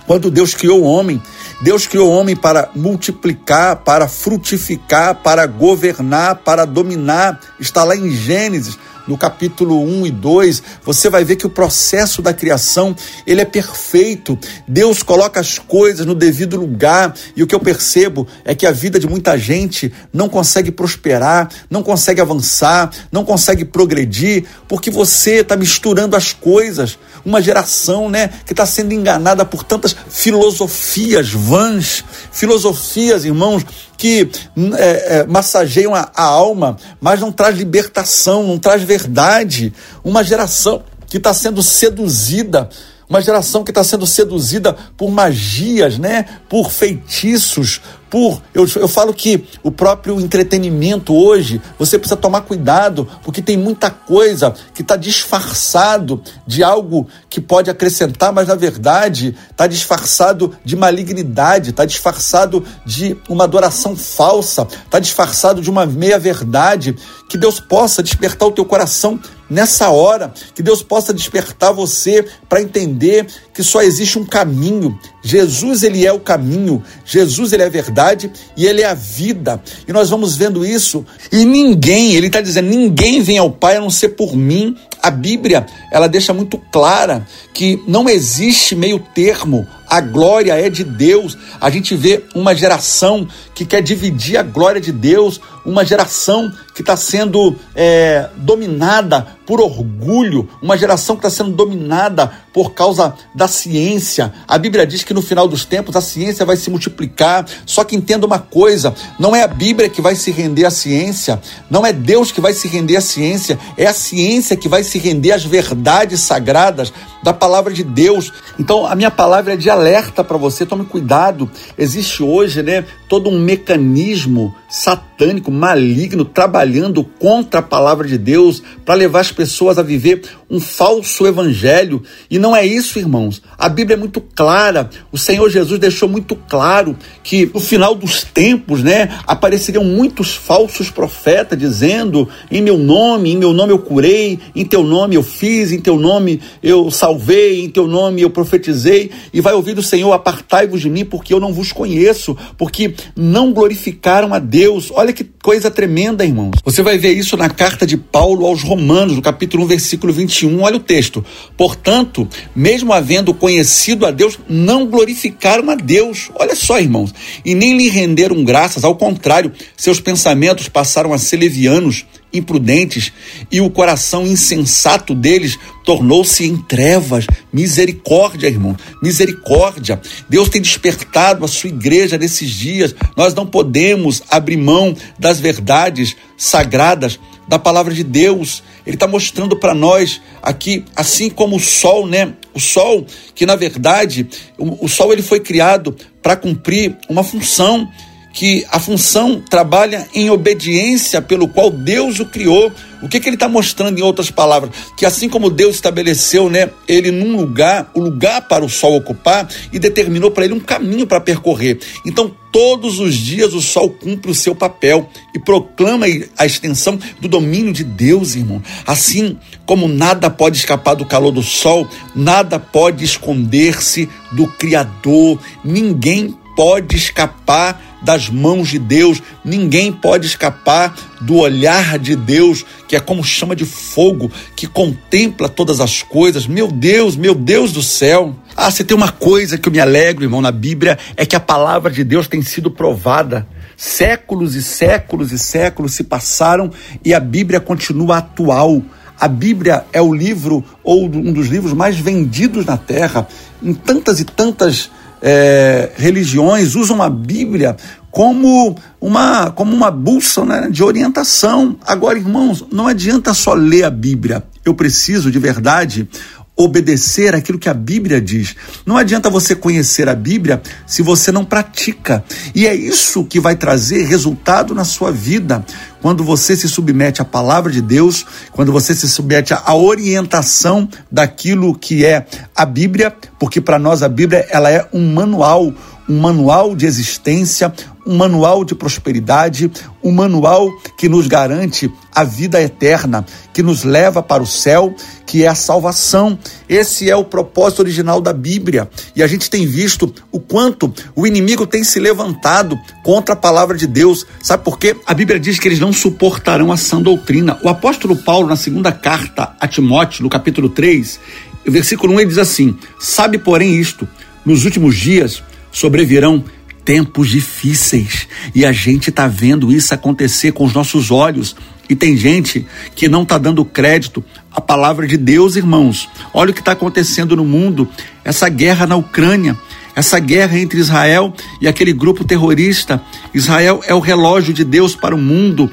Quando 0.07 0.31
Deus 0.31 0.55
criou 0.55 0.83
o 0.83 0.85
homem, 0.85 1.23
Deus 1.61 1.87
criou 1.87 2.09
o 2.09 2.13
homem 2.13 2.35
para 2.35 2.71
multiplicar, 2.75 3.77
para 3.77 4.09
frutificar, 4.09 5.15
para 5.17 5.47
governar, 5.47 6.37
para 6.37 6.65
dominar. 6.65 7.41
Está 7.61 7.85
lá 7.85 7.95
em 7.97 8.11
Gênesis, 8.11 8.79
no 9.07 9.19
capítulo 9.19 9.83
1 9.83 10.07
e 10.07 10.11
2, 10.11 10.63
você 10.85 11.11
vai 11.11 11.25
ver 11.25 11.37
que 11.37 11.47
o 11.47 11.51
processo 11.51 12.23
da 12.23 12.33
criação, 12.33 12.95
ele 13.27 13.41
é 13.41 13.45
perfeito. 13.45 14.39
Deus 14.67 15.03
coloca 15.03 15.41
as 15.41 15.59
coisas 15.59 16.07
no 16.07 16.15
devido 16.15 16.57
lugar, 16.57 17.15
e 17.37 17.43
o 17.43 17.47
que 17.47 17.55
eu 17.55 17.61
percebo 17.61 18.27
é 18.45 18.55
que 18.55 18.67
a 18.67 18.73
vida 18.73 18.99
de 18.99 19.07
muita 19.07 19.37
gente 19.39 19.93
não 20.13 20.29
consegue 20.29 20.71
prosperar, 20.71 21.49
não 21.69 21.83
consegue 21.83 22.21
avançar, 22.21 22.91
não 23.11 23.25
consegue 23.25 23.65
progredir, 23.65 24.45
porque 24.69 24.91
você 24.91 25.41
está 25.41 25.57
misturando 25.57 26.17
as 26.17 26.33
coisas. 26.33 26.99
Uma 27.25 27.41
geração, 27.41 28.11
né, 28.11 28.31
que 28.45 28.53
está 28.53 28.67
sendo 28.67 28.93
enganada 28.93 29.45
por 29.45 29.63
tantas 29.63 29.95
filosofias 30.09 31.33
vãs, 31.33 32.05
filosofias, 32.33 33.25
irmãos, 33.25 33.65
que 34.03 34.29
é, 34.77 35.19
é, 35.21 35.27
massageiam 35.29 35.95
a, 35.95 36.11
a 36.13 36.25
alma, 36.25 36.77
mas 37.01 37.21
não 37.21 37.31
traz 37.31 37.57
libertação, 37.57 38.43
não 38.43 38.59
traz 38.59 38.83
verdade. 38.83 39.73
Uma 40.03 40.25
geração 40.25 40.83
que 41.07 41.19
está 41.19 41.33
sendo 41.33 41.63
seduzida 41.63 42.69
uma 43.09 43.21
geração 43.21 43.63
que 43.63 43.71
está 43.71 43.85
sendo 43.85 44.07
seduzida 44.07 44.75
por 44.97 45.11
magias, 45.11 45.99
né? 45.99 46.25
Por 46.49 46.71
feitiços, 46.71 47.83
por. 48.13 48.43
Eu, 48.53 48.69
eu 48.77 48.87
falo 48.87 49.15
que 49.15 49.43
o 49.63 49.71
próprio 49.71 50.21
entretenimento 50.21 51.15
hoje, 51.15 51.63
você 51.79 51.99
precisa 51.99 52.15
tomar 52.15 52.43
cuidado, 52.43 53.09
porque 53.25 53.41
tem 53.41 53.57
muita 53.57 53.91
coisa 53.91 54.55
que 54.75 54.83
está 54.83 54.97
disfarçado 54.97 56.23
de 56.47 56.63
algo 56.63 57.09
que 57.31 57.41
pode 57.41 57.71
acrescentar, 57.71 58.31
mas 58.31 58.49
na 58.49 58.55
verdade 58.55 59.35
está 59.51 59.67
disfarçado 59.67 60.55
de 60.63 60.77
malignidade, 60.77 61.71
está 61.71 61.87
disfarçado 61.87 62.63
de 62.85 63.17
uma 63.31 63.45
adoração 63.45 63.97
falsa, 63.97 64.69
está 64.85 64.99
disfarçado 64.99 65.63
de 65.63 65.71
uma 65.71 65.87
meia-verdade. 65.87 66.95
Que 67.31 67.39
Deus 67.39 67.59
possa 67.61 68.03
despertar 68.03 68.47
o 68.47 68.53
teu 68.53 68.67
coração 68.67 69.19
nessa 69.53 69.91
hora, 69.91 70.33
que 70.55 70.63
Deus 70.63 70.83
possa 70.83 71.13
despertar 71.13 71.73
você 71.73 72.25
para 72.49 72.63
entender 72.63 73.27
que 73.53 73.63
só 73.63 73.83
existe 73.83 74.19
um 74.19 74.25
caminho. 74.25 74.99
Jesus, 75.23 75.83
ele 75.83 76.07
é 76.07 76.13
o 76.13 76.19
caminho, 76.19 76.83
Jesus, 77.05 77.53
ele 77.53 77.63
é 77.63 77.67
a 77.67 77.71
verdade 77.71 78.33
e 78.57 78.67
ele 78.67 78.81
é 78.81 78.87
a 78.87 78.95
vida. 78.95 79.63
E 79.87 79.93
nós 79.93 80.09
vamos 80.09 80.37
vendo 80.37 80.65
isso. 80.65 81.05
E 81.31 81.45
ninguém, 81.45 82.15
ele 82.15 82.29
está 82.29 82.41
dizendo, 82.41 82.69
ninguém 82.69 83.21
vem 83.21 83.39
ao 83.39 83.51
Pai 83.51 83.77
a 83.77 83.81
não 83.81 83.91
ser 83.91 84.11
por 84.11 84.35
mim. 84.35 84.77
A 85.03 85.11
Bíblia, 85.11 85.67
ela 85.91 86.09
deixa 86.09 86.33
muito 86.33 86.57
clara 86.73 87.27
que 87.53 87.83
não 87.87 88.09
existe 88.09 88.75
meio 88.75 88.99
termo. 88.99 89.67
A 89.89 90.01
glória 90.01 90.55
é 90.55 90.71
de 90.71 90.85
Deus. 90.85 91.37
A 91.61 91.69
gente 91.69 91.95
vê 91.95 92.25
uma 92.35 92.55
geração 92.55 93.29
que 93.55 93.67
quer 93.67 93.83
dividir 93.83 94.37
a 94.37 94.43
glória 94.43 94.81
de 94.81 94.93
Deus, 94.93 95.41
uma 95.65 95.85
geração 95.85 96.53
que 96.75 96.83
está 96.83 96.97
sendo 96.97 97.57
é, 97.75 98.29
dominada 98.37 99.27
por 99.47 99.61
orgulho, 99.61 100.49
uma 100.63 100.77
geração 100.77 101.17
que 101.17 101.27
está 101.27 101.45
sendo 101.45 101.55
dominada 101.55 102.33
por 102.53 102.73
causa 102.73 103.15
da 103.35 103.49
ciência. 103.49 104.33
A 104.47 104.57
Bíblia 104.57 104.87
diz 104.87 105.03
que 105.05 105.15
no 105.15 105.23
final 105.23 105.49
dos 105.49 105.65
tempos 105.65 105.97
a 105.97 106.01
ciência 106.01 106.45
vai 106.45 106.57
se 106.57 106.71
multiplicar. 106.71 107.47
Só 107.67 107.85
que 107.85 107.97
entenda 107.97 108.27
uma 108.27 108.39
coisa: 108.39 108.95
não 109.19 109.35
é 109.35 109.43
a 109.43 109.49
Bíblia 109.49 109.89
que 109.89 110.01
vai 110.01 110.15
se 110.15 110.31
render 110.31 110.65
à 110.65 110.71
ciência, 110.71 111.41
não 111.71 111.85
é 111.85 111.93
Deus 111.93 112.33
que 112.33 112.41
vai 112.41 112.53
se 112.53 112.69
render 112.69 112.97
à 112.97 113.01
ciência, 113.01 113.59
é 113.77 113.87
a 113.87 113.95
ciência 113.95 114.57
que 114.57 114.69
vai 114.69 114.83
se 114.83 114.99
render 114.99 115.33
às 115.33 115.45
verdades 115.45 116.21
sagradas 116.21 116.93
da 117.23 117.33
palavra 117.33 117.73
de 117.73 117.85
Deus. 117.85 118.33
Então, 118.59 118.85
a 118.85 118.95
minha 118.95 119.11
palavra 119.11 119.55
é 119.55 119.57
de 119.57 119.71
alerta 119.71 120.25
para 120.25 120.37
você, 120.37 120.67
tome 120.67 120.85
cuidado. 120.85 121.49
Existe 121.79 122.23
hoje, 122.23 122.63
né, 122.63 122.85
todo 123.09 123.31
um 123.31 123.39
mecanismo 123.39 124.55
satânico, 124.69 125.52
maligno, 125.53 126.25
trabalhando 126.25 127.05
contra 127.05 127.61
a 127.61 127.63
palavra 127.63 128.09
de 128.09 128.19
Deus 128.19 128.63
para 128.85 128.95
levar 128.95 129.21
as 129.21 129.31
pessoas 129.31 129.79
a 129.79 129.83
viver 129.83 130.23
um 130.51 130.61
falso 130.61 131.27
evangelho. 131.27 132.03
E 132.31 132.39
não 132.39 132.55
é 132.55 132.65
isso, 132.65 132.99
irmãos. 132.99 133.43
A 133.59 133.69
Bíblia 133.69 133.97
é 133.97 133.99
muito 133.99 134.21
clara. 134.21 134.91
O 135.11 135.17
Senhor 135.17 135.49
Jesus 135.49 135.79
deixou 135.79 136.09
muito 136.09 136.37
claro 136.37 136.97
que 137.23 137.51
no 137.53 137.61
final 137.61 137.95
dos 137.95 138.23
tempos, 138.23 138.83
né, 138.83 139.19
apareceriam 139.27 139.85
muitos 139.85 140.35
falsos 140.35 140.91
profetas 140.91 141.59
dizendo: 141.59 142.29
"Em 142.51 142.61
meu 142.61 142.77
nome, 142.77 143.33
em 143.33 143.37
meu 143.37 143.53
nome 143.53 143.73
eu 143.73 143.79
curei, 143.79 144.39
em 144.55 144.65
teu 144.65 144.83
nome 144.83 145.15
eu 145.15 145.23
fiz, 145.23 145.73
em 145.73 145.81
teu 145.81 145.99
nome 145.99 146.41
eu 146.63 146.91
salvei, 146.91 147.65
em 147.65 147.71
teu 147.71 147.87
nome 147.87 148.21
eu 148.21 148.31
profetizei". 148.31 149.11
E 149.33 149.41
vai 149.41 149.55
ouvir 149.55 149.75
do 149.75 149.83
Senhor: 149.83 150.13
"Apartai-vos 150.13 150.81
de 150.81 150.91
mim, 150.91 151.05
porque 151.05 151.33
eu 151.33 151.41
não 151.41 151.53
vos 151.53 151.73
conheço", 151.73 152.37
porque 152.59 152.95
não 153.17 153.53
glorificaram 153.53 154.35
a 154.35 154.39
Deus. 154.39 154.91
Olha 154.91 155.13
que 155.13 155.25
coisa 155.43 155.71
tremenda, 155.73 156.25
irmãos. 156.25 156.53
Você 156.65 156.83
vai 156.83 156.97
ver 156.97 157.13
isso 157.13 157.37
na 157.37 157.51
carta 157.51 157.85
de 157.85 157.97
Paulo 157.97 158.47
aos 158.47 158.63
Romanos, 158.63 159.17
no 159.17 159.21
capítulo 159.21 159.65
1, 159.65 159.67
versículo 159.67 160.13
21. 160.13 160.63
Olha 160.63 160.77
o 160.77 160.81
texto. 160.81 161.25
Portanto, 161.57 162.29
mesmo 162.55 162.93
havendo 162.93 163.35
conhecido 163.35 164.07
a 164.07 164.13
Deus, 164.13 164.39
não 164.49 164.87
glorificaram 164.87 165.69
a 165.69 165.75
Deus. 165.75 166.31
Olha 166.37 166.55
só, 166.55 166.79
irmãos. 166.79 167.13
E 167.45 167.57
nem 167.57 167.77
lhe 167.77 167.89
renderam 167.89 168.45
graças, 168.45 168.85
ao 168.85 168.95
contrário, 168.95 169.53
seus 169.77 169.99
pensamentos 170.01 170.69
passaram 170.69 171.13
a 171.13 171.19
ser 171.19 171.39
levianos 171.39 172.07
imprudentes 172.33 173.13
e 173.51 173.61
o 173.61 173.71
coração 173.71 174.27
insensato 174.27 175.15
deles 175.15 175.59
tornou-se 175.85 176.45
em 176.45 176.57
trevas. 176.57 177.27
Misericórdia, 177.53 178.49
irmão, 178.49 178.77
misericórdia. 179.03 180.01
Deus 180.29 180.49
tem 180.49 180.63
despertado 180.63 181.45
a 181.45 181.49
sua 181.49 181.69
igreja 181.69 182.17
nesses 182.17 182.51
dias. 182.51 182.95
Nós 183.17 183.35
não 183.35 183.47
podemos 183.47 184.23
abrir 184.31 184.57
mão 184.57 184.97
das 185.19 185.41
verdades 185.41 186.17
sagradas 186.37 187.19
da 187.47 187.59
palavra 187.59 187.93
de 187.93 188.05
Deus. 188.05 188.63
Ele 188.87 188.97
está 188.97 189.07
mostrando 189.07 189.57
para 189.57 189.75
nós 189.75 190.21
aqui, 190.43 190.85
assim 190.97 191.29
como 191.29 191.57
o 191.57 191.61
sol, 191.61 192.07
né? 192.07 192.35
O 192.55 192.61
sol, 192.61 193.07
que 193.35 193.47
na 193.47 193.57
verdade, 193.57 194.27
o, 194.59 194.87
o 194.87 194.89
sol 194.89 195.13
ele 195.13 195.23
foi 195.23 195.41
criado 195.41 195.97
para 196.23 196.37
cumprir 196.37 196.97
uma 197.09 197.23
função 197.23 197.89
que 198.33 198.65
a 198.71 198.81
função 198.81 199.41
trabalha 199.41 200.09
em 200.15 200.31
obediência 200.31 201.21
pelo 201.21 201.47
qual 201.47 201.71
Deus 201.71 202.19
o 202.19 202.27
criou. 202.27 202.73
O 203.03 203.09
que, 203.09 203.19
que 203.19 203.29
ele 203.29 203.37
está 203.37 203.49
mostrando 203.49 203.99
em 203.99 204.03
outras 204.03 204.31
palavras? 204.31 204.71
Que 204.97 205.05
assim 205.05 205.29
como 205.29 205.51
Deus 205.51 205.75
estabeleceu, 205.75 206.49
né, 206.49 206.71
ele 206.87 207.11
num 207.11 207.37
lugar, 207.37 207.91
o 207.95 208.01
lugar 208.01 208.43
para 208.43 208.65
o 208.65 208.69
sol 208.69 208.97
ocupar 208.97 209.49
e 209.73 209.79
determinou 209.79 210.31
para 210.31 210.45
ele 210.45 210.55
um 210.55 210.61
caminho 210.61 211.07
para 211.07 211.21
percorrer. 211.21 211.81
Então, 212.07 212.33
todos 212.53 213.01
os 213.01 213.15
dias 213.15 213.55
o 213.55 213.61
sol 213.61 213.91
cumpre 213.91 214.31
o 214.31 214.35
seu 214.35 214.55
papel 214.55 215.09
e 215.35 215.39
proclama 215.39 216.07
a 216.39 216.47
extensão 216.47 216.99
do 217.21 217.27
domínio 217.27 217.73
de 217.73 217.83
Deus, 217.83 218.37
irmão. 218.37 218.63
Assim 218.87 219.37
como 219.67 219.89
nada 219.89 220.31
pode 220.31 220.59
escapar 220.59 220.95
do 220.95 221.05
calor 221.05 221.33
do 221.33 221.43
sol, 221.43 221.89
nada 222.15 222.59
pode 222.59 223.05
esconder-se 223.05 224.09
do 224.31 224.47
Criador. 224.47 225.41
Ninguém 225.65 226.37
pode 226.55 226.97
escapar 226.97 227.92
das 228.03 228.29
mãos 228.29 228.69
de 228.69 228.79
Deus, 228.79 229.23
ninguém 229.45 229.93
pode 229.93 230.27
escapar 230.27 230.95
do 231.21 231.37
olhar 231.37 231.99
de 231.99 232.17
Deus, 232.17 232.65
que 232.89 232.97
é 232.97 233.01
como 233.01 233.23
chama 233.23 233.55
de 233.55 233.65
fogo, 233.65 234.31
que 234.57 234.67
contempla 234.67 235.49
todas 235.49 235.81
as 235.81 236.03
coisas. 236.03 236.47
Meu 236.47 236.69
Deus, 236.69 237.17
meu 237.17 237.35
Deus 237.35 237.73
do 237.73 237.83
céu. 237.83 238.37
Ah, 238.57 238.71
se 238.71 238.85
tem 238.85 238.97
uma 238.97 239.11
coisa 239.11 239.57
que 239.57 239.69
eu 239.69 239.73
me 239.73 239.81
alegro, 239.81 240.25
irmão, 240.25 240.41
na 240.41 240.53
Bíblia, 240.53 240.99
é 241.17 241.25
que 241.25 241.37
a 241.37 241.41
palavra 241.41 241.91
de 241.91 242.05
Deus 242.05 242.27
tem 242.29 242.43
sido 242.43 242.71
provada. 242.71 243.47
Séculos 243.77 244.55
e 244.55 244.63
séculos 244.63 245.33
e 245.33 245.39
séculos 245.39 245.95
se 245.95 246.05
passaram 246.05 246.71
e 247.05 247.15
a 247.15 247.21
Bíblia 247.21 247.61
continua 247.61 248.19
atual. 248.19 248.83
A 249.19 249.29
Bíblia 249.29 249.85
é 249.93 250.03
o 250.03 250.13
livro 250.13 250.65
ou 250.83 251.05
um 251.05 251.33
dos 251.33 251.47
livros 251.47 251.73
mais 251.73 251.97
vendidos 251.97 252.67
na 252.67 252.77
terra. 252.77 253.27
Em 253.63 253.73
tantas 253.73 254.21
e 254.21 254.25
tantas 254.25 254.91
é, 255.23 255.91
religiões 255.97 256.75
usam 256.75 257.01
a 257.01 257.09
Bíblia 257.09 257.77
como 258.11 258.77
uma, 259.01 259.51
como 259.53 259.75
uma 259.75 259.91
bússola 259.91 260.63
né, 260.63 260.69
de 260.71 260.83
orientação. 260.83 261.77
Agora, 261.87 262.19
irmãos, 262.19 262.67
não 262.71 262.89
adianta 262.89 263.33
só 263.33 263.55
ler 263.55 263.85
a 263.85 263.91
Bíblia. 263.91 264.43
Eu 264.65 264.75
preciso 264.75 265.31
de 265.31 265.39
verdade 265.39 266.09
obedecer 266.57 267.35
aquilo 267.35 267.59
que 267.59 267.69
a 267.69 267.75
Bíblia 267.75 268.21
diz. 268.21 268.55
Não 268.85 268.97
adianta 268.97 269.31
você 269.31 269.55
conhecer 269.55 270.09
a 270.09 270.15
Bíblia 270.15 270.61
se 270.87 271.03
você 271.03 271.33
não 271.33 271.45
pratica. 271.45 272.23
E 272.55 272.67
é 272.67 272.75
isso 272.75 273.25
que 273.25 273.41
vai 273.41 273.57
trazer 273.57 274.05
resultado 274.05 274.75
na 274.75 274.85
sua 274.85 275.11
vida. 275.11 275.65
Quando 276.01 276.25
você 276.25 276.57
se 276.57 276.69
submete 276.69 277.23
à 277.23 277.25
palavra 277.25 277.71
de 277.71 277.81
Deus, 277.81 278.27
quando 278.51 278.73
você 278.73 278.95
se 278.95 279.09
submete 279.09 279.55
à 279.55 279.75
orientação 279.75 280.89
daquilo 281.11 281.75
que 281.75 282.05
é 282.05 282.27
a 282.55 282.67
Bíblia, 282.67 283.15
porque 283.39 283.61
para 283.61 283.79
nós 283.79 284.03
a 284.03 284.09
Bíblia 284.09 284.47
ela 284.51 284.71
é 284.71 284.87
um 284.93 285.15
manual, 285.15 285.73
um 286.09 286.21
manual 286.21 286.75
de 286.75 286.87
existência, 286.87 287.73
um 288.05 288.17
manual 288.17 288.65
de 288.65 288.75
prosperidade, 288.75 289.71
um 290.03 290.11
manual 290.11 290.69
que 290.99 291.09
nos 291.09 291.29
garante 291.29 291.91
a 292.13 292.25
vida 292.25 292.61
eterna, 292.61 293.25
que 293.53 293.63
nos 293.63 293.85
leva 293.85 294.23
para 294.23 294.43
o 294.43 294.47
céu, 294.47 294.95
que 295.25 295.45
é 295.45 295.49
a 295.49 295.55
salvação. 295.55 296.39
Esse 296.69 297.09
é 297.09 297.15
o 297.15 297.25
propósito 297.25 297.81
original 297.81 298.21
da 298.21 298.33
Bíblia. 298.33 298.91
E 299.15 299.23
a 299.23 299.27
gente 299.27 299.49
tem 299.49 299.67
visto 299.67 300.13
o 300.33 300.41
quanto 300.41 300.93
o 301.15 301.27
inimigo 301.27 301.67
tem 301.67 301.85
se 301.85 302.01
levantado 302.01 302.79
contra 303.05 303.35
a 303.35 303.37
palavra 303.37 303.77
de 303.77 303.87
Deus. 303.87 304.27
Sabe 304.43 304.65
por 304.65 304.79
quê? 304.79 304.97
A 305.07 305.15
Bíblia 305.15 305.39
diz 305.39 305.59
que 305.59 305.69
eles 305.69 305.81
não 305.81 305.93
suportarão 305.93 306.73
a 306.73 306.77
sã 306.77 307.01
doutrina. 307.01 307.59
O 307.63 307.69
apóstolo 307.69 308.17
Paulo, 308.17 308.49
na 308.49 308.57
segunda 308.57 308.91
carta 308.91 309.55
a 309.61 309.69
Timóteo, 309.69 310.25
no 310.25 310.29
capítulo 310.29 310.69
3, 310.69 311.21
versículo 311.65 312.15
1, 312.15 312.21
ele 312.21 312.29
diz 312.29 312.39
assim: 312.39 312.77
Sabe, 312.99 313.39
porém, 313.39 313.77
isto, 313.77 314.09
nos 314.45 314.65
últimos 314.65 314.97
dias 314.97 315.43
sobrevirão 315.73 316.45
tempos 316.85 317.29
difíceis 317.29 318.29
e 318.55 318.65
a 318.65 318.73
gente 318.73 319.11
está 319.11 319.27
vendo 319.27 319.73
isso 319.73 319.95
acontecer 319.95 320.53
com 320.53 320.65
os 320.65 320.73
nossos 320.73 321.11
olhos. 321.11 321.57
E 321.89 321.97
tem 321.97 322.17
gente 322.17 322.67
que 322.95 323.09
não 323.09 323.23
está 323.23 323.39
dando 323.39 323.65
crédito 323.65 324.25
à 324.51 324.61
palavra 324.61 325.07
de 325.07 325.17
Deus, 325.17 325.57
irmãos. 325.57 326.09
Olha 326.33 326.51
o 326.51 326.55
que 326.55 326.61
está 326.61 326.73
acontecendo 326.73 327.37
no 327.37 327.45
mundo, 327.45 327.89
essa 328.25 328.49
guerra 328.49 328.87
na 328.87 328.97
Ucrânia, 328.97 329.59
essa 329.95 330.19
guerra 330.19 330.59
entre 330.59 330.79
Israel 330.79 331.35
e 331.61 331.69
aquele 331.69 331.93
grupo 331.93 332.25
terrorista. 332.25 333.03
Israel 333.35 333.83
é 333.87 333.95
o 333.95 334.01
relógio 334.01 334.55
de 334.55 334.65
Deus 334.65 334.95
para 334.95 335.15
o 335.15 335.19
mundo 335.19 335.71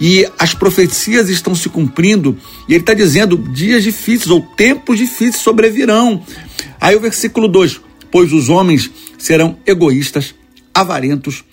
e 0.00 0.28
as 0.38 0.54
profecias 0.54 1.28
estão 1.28 1.54
se 1.54 1.68
cumprindo. 1.68 2.36
E 2.68 2.74
ele 2.74 2.82
está 2.82 2.94
dizendo: 2.94 3.36
dias 3.36 3.82
difíceis 3.82 4.30
ou 4.30 4.40
tempos 4.40 4.98
difíceis 4.98 5.36
sobrevirão. 5.36 6.22
Aí 6.80 6.94
o 6.94 7.00
versículo 7.00 7.48
2: 7.48 7.80
Pois 8.10 8.32
os 8.32 8.48
homens 8.48 8.90
serão 9.18 9.56
egoístas, 9.66 10.34
avarentos, 10.74 11.44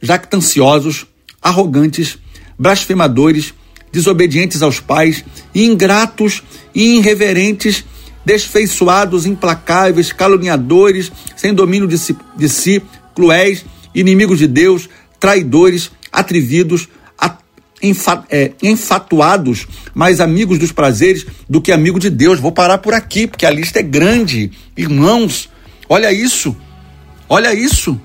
jactanciosos, 0.00 1.06
arrogantes, 1.40 2.18
blasfemadores, 2.58 3.54
desobedientes 3.92 4.62
aos 4.62 4.80
pais, 4.80 5.24
ingratos 5.54 6.42
e 6.74 6.98
irreverentes, 6.98 7.84
desfeiçoados, 8.24 9.26
implacáveis, 9.26 10.12
caluniadores, 10.12 11.10
sem 11.36 11.52
domínio 11.52 11.88
de 11.88 11.98
si, 11.98 12.16
de 12.36 12.48
si 12.48 12.82
cruéis, 13.14 13.64
inimigos 13.94 14.38
de 14.38 14.46
Deus, 14.46 14.88
traidores, 15.18 15.90
atrevidos, 16.12 16.88
é, 18.28 18.52
enfatuados, 18.62 19.66
mais 19.94 20.20
amigos 20.20 20.58
dos 20.58 20.70
prazeres 20.70 21.26
do 21.48 21.60
que 21.60 21.72
amigo 21.72 21.98
de 21.98 22.10
Deus. 22.10 22.38
Vou 22.38 22.52
parar 22.52 22.78
por 22.78 22.92
aqui, 22.92 23.26
porque 23.26 23.46
a 23.46 23.50
lista 23.50 23.80
é 23.80 23.82
grande. 23.82 24.52
Irmãos, 24.76 25.48
olha 25.88 26.12
isso, 26.12 26.54
olha 27.30 27.54
isso 27.54 27.98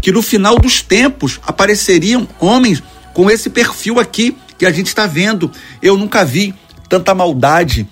que 0.00 0.10
no 0.10 0.22
final 0.22 0.56
dos 0.56 0.80
tempos 0.80 1.38
apareceriam 1.46 2.26
homens 2.38 2.82
com 3.12 3.30
esse 3.30 3.50
perfil 3.50 4.00
aqui 4.00 4.34
que 4.56 4.64
a 4.64 4.70
gente 4.70 4.86
está 4.86 5.06
vendo. 5.06 5.50
Eu 5.82 5.98
nunca 5.98 6.24
vi 6.24 6.54
tanta 6.88 7.14
maldade 7.14 7.86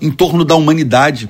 em 0.00 0.10
torno 0.10 0.44
da 0.44 0.54
humanidade. 0.54 1.28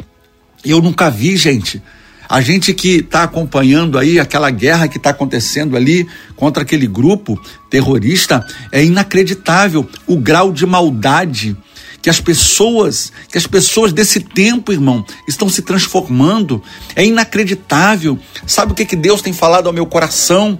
Eu 0.64 0.82
nunca 0.82 1.10
vi, 1.10 1.36
gente. 1.36 1.82
A 2.28 2.40
gente 2.40 2.72
que 2.74 2.96
está 2.96 3.22
acompanhando 3.22 3.98
aí 3.98 4.18
aquela 4.18 4.50
guerra 4.50 4.88
que 4.88 4.96
está 4.96 5.10
acontecendo 5.10 5.76
ali 5.76 6.08
contra 6.34 6.62
aquele 6.62 6.86
grupo 6.86 7.40
terrorista, 7.70 8.46
é 8.72 8.82
inacreditável 8.82 9.88
o 10.06 10.16
grau 10.16 10.50
de 10.50 10.66
maldade 10.66 11.56
que 12.04 12.10
as 12.10 12.20
pessoas, 12.20 13.10
que 13.30 13.38
as 13.38 13.46
pessoas 13.46 13.90
desse 13.90 14.20
tempo, 14.20 14.70
irmão, 14.70 15.02
estão 15.26 15.48
se 15.48 15.62
transformando. 15.62 16.62
É 16.94 17.02
inacreditável. 17.02 18.18
Sabe 18.46 18.72
o 18.72 18.74
que 18.74 18.84
que 18.84 18.94
Deus 18.94 19.22
tem 19.22 19.32
falado 19.32 19.68
ao 19.68 19.72
meu 19.72 19.86
coração? 19.86 20.58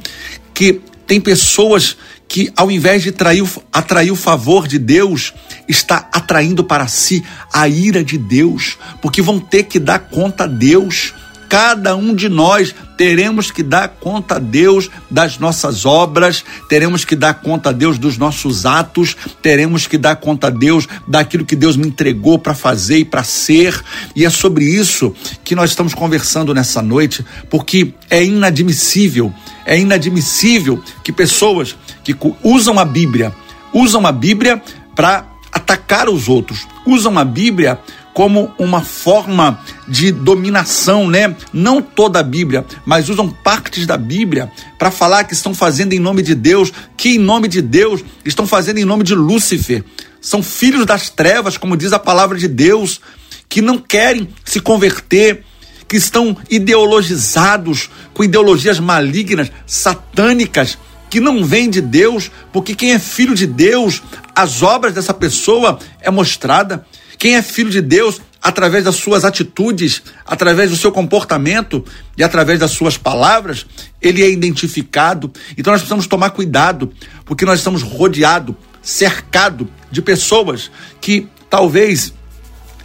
Que 0.55 0.81
tem 1.07 1.21
pessoas 1.21 1.99
que 2.27 2.51
ao 2.57 2.71
invés 2.71 3.03
de 3.03 3.13
trair, 3.13 3.45
atrair 3.71 4.11
o 4.11 4.17
favor 4.17 4.67
de 4.67 4.79
Deus, 4.79 5.35
está 5.69 6.09
atraindo 6.11 6.65
para 6.65 6.87
si 6.89 7.23
a 7.53 7.69
ira 7.69 8.03
de 8.03 8.17
Deus, 8.17 8.79
porque 9.03 9.21
vão 9.21 9.39
ter 9.39 9.65
que 9.65 9.79
dar 9.79 9.99
conta 9.99 10.45
a 10.45 10.47
Deus 10.47 11.13
Cada 11.49 11.95
um 11.97 12.15
de 12.15 12.29
nós 12.29 12.75
teremos 12.97 13.51
que 13.51 13.63
dar 13.63 13.89
conta 13.89 14.37
a 14.37 14.39
Deus 14.39 14.91
das 15.11 15.39
nossas 15.39 15.85
obras, 15.85 16.45
teremos 16.69 17.05
que 17.05 17.15
dar 17.17 17.35
conta 17.35 17.71
a 17.71 17.73
Deus 17.73 17.99
dos 17.99 18.17
nossos 18.17 18.65
atos, 18.67 19.17
teremos 19.43 19.87
que 19.87 19.99
dar 19.99 20.17
conta 20.17 20.47
a 20.49 20.51
Deus 20.51 20.89
daquilo 21.07 21.45
que 21.45 21.57
Deus 21.57 21.77
me 21.77 21.89
entregou 21.89 22.39
para 22.39 22.55
fazer 22.55 22.99
e 22.99 23.05
para 23.05 23.25
ser. 23.25 23.83
E 24.15 24.25
é 24.25 24.31
sobre 24.31 24.65
isso 24.65 25.15
que 25.45 25.55
nós 25.55 25.71
estamos 25.71 25.95
conversando 25.95 26.55
nessa 26.55 26.81
noite, 26.81 27.25
porque 27.51 27.95
é 28.09 28.25
inadmissível, 28.25 29.33
é 29.67 29.79
inadmissível 29.79 30.83
que 31.03 31.13
pessoas 31.13 31.77
que 32.03 32.17
usam 32.43 32.79
a 32.79 32.85
Bíblia, 32.85 33.33
usam 33.73 34.07
a 34.07 34.13
Bíblia 34.13 34.63
para 34.95 35.27
atacar 35.53 36.09
os 36.09 36.29
outros, 36.29 36.67
usam 36.87 37.19
a 37.19 37.25
Bíblia 37.25 37.79
como 38.15 38.55
uma 38.57 38.81
forma 38.81 39.61
de 39.89 40.13
dominação, 40.13 41.11
né? 41.11 41.37
Não 41.53 41.83
toda 41.83 42.21
a 42.21 42.23
Bíblia, 42.23 42.65
mas 42.87 43.09
usam 43.09 43.29
partes 43.29 43.87
da 43.87 43.97
Bíblia 43.97 44.51
para 44.79 44.93
falar 44.93 45.25
que 45.25 45.35
estão 45.35 45.53
fazendo 45.53 45.93
em 45.93 45.99
nome 45.99 46.23
de 46.23 46.35
Deus, 46.35 46.73
que 46.97 47.17
em 47.17 47.19
nome 47.19 47.49
de 47.49 47.61
Deus 47.61 48.05
estão 48.25 48.47
fazendo 48.47 48.79
em 48.79 48.85
nome 48.85 49.03
de 49.03 49.17
Lúcifer. 49.17 49.85
São 50.21 50.43
filhos 50.43 50.87
das 50.87 51.11
trevas, 51.11 51.59
como 51.59 51.77
diz 51.77 51.93
a 51.93 51.99
palavra 51.99 52.39
de 52.39 52.47
Deus, 52.47 53.01
que 53.49 53.61
não 53.61 53.79
querem 53.79 54.29
se 54.45 54.61
converter, 54.61 55.45
que 55.89 55.97
estão 55.97 56.37
ideologizados 56.49 57.91
com 58.15 58.23
ideologias 58.23 58.79
malignas, 58.79 59.51
satânicas, 59.67 60.79
que 61.11 61.21
não 61.21 61.45
vêm 61.45 61.69
de 61.69 61.81
Deus, 61.81 62.31
porque 62.53 62.75
quem 62.75 62.93
é 62.93 62.99
filho 62.99 63.35
de 63.35 63.47
Deus, 63.47 64.03
as 64.35 64.63
obras 64.63 64.95
dessa 64.95 65.15
pessoa 65.15 65.79
é 66.01 66.11
mostrada. 66.11 66.85
Quem 67.25 67.37
é 67.37 67.41
filho 67.41 67.71
de 67.71 67.81
Deus, 67.81 68.21
através 68.43 68.85
das 68.85 68.97
suas 68.97 69.25
atitudes, 69.25 70.03
através 70.27 70.69
do 70.69 70.77
seu 70.77 70.93
comportamento 70.93 71.83
e 72.19 72.23
através 72.23 72.59
das 72.59 72.73
suas 72.73 72.99
palavras, 72.99 73.65
ele 74.03 74.23
é 74.23 74.31
identificado. 74.31 75.33
Então 75.57 75.73
nós 75.73 75.81
precisamos 75.81 76.07
tomar 76.07 76.29
cuidado, 76.33 76.93
porque 77.25 77.47
nós 77.47 77.61
estamos 77.61 77.81
rodeados, 77.81 78.55
cercados 78.83 79.67
de 79.91 80.03
pessoas 80.03 80.71
que 81.01 81.27
talvez 81.49 82.13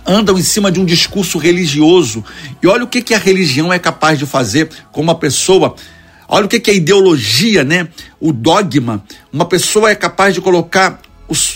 andam 0.08 0.40
em 0.40 0.42
cima 0.42 0.72
de 0.72 0.80
um 0.80 0.86
discurso 0.86 1.38
religioso. 1.38 2.24
E 2.64 2.68
olha 2.68 2.86
o 2.86 2.88
que, 2.88 3.02
que 3.02 3.14
a 3.14 3.20
religião 3.20 3.74
é 3.74 3.78
capaz 3.78 4.18
de 4.18 4.26
fazer 4.26 4.70
com 4.94 5.02
uma 5.02 5.16
pessoa. 5.16 5.76
Olha 6.30 6.46
o 6.46 6.48
que, 6.48 6.62
que 6.62 6.72
a 6.72 6.74
ideologia, 6.74 7.66
né? 7.66 7.90
O 8.22 8.32
dogma. 8.32 9.04
Uma 9.34 9.44
pessoa 9.44 9.92
é 9.92 9.96
capaz 9.96 10.34
de 10.34 10.40
colocar 10.40 11.02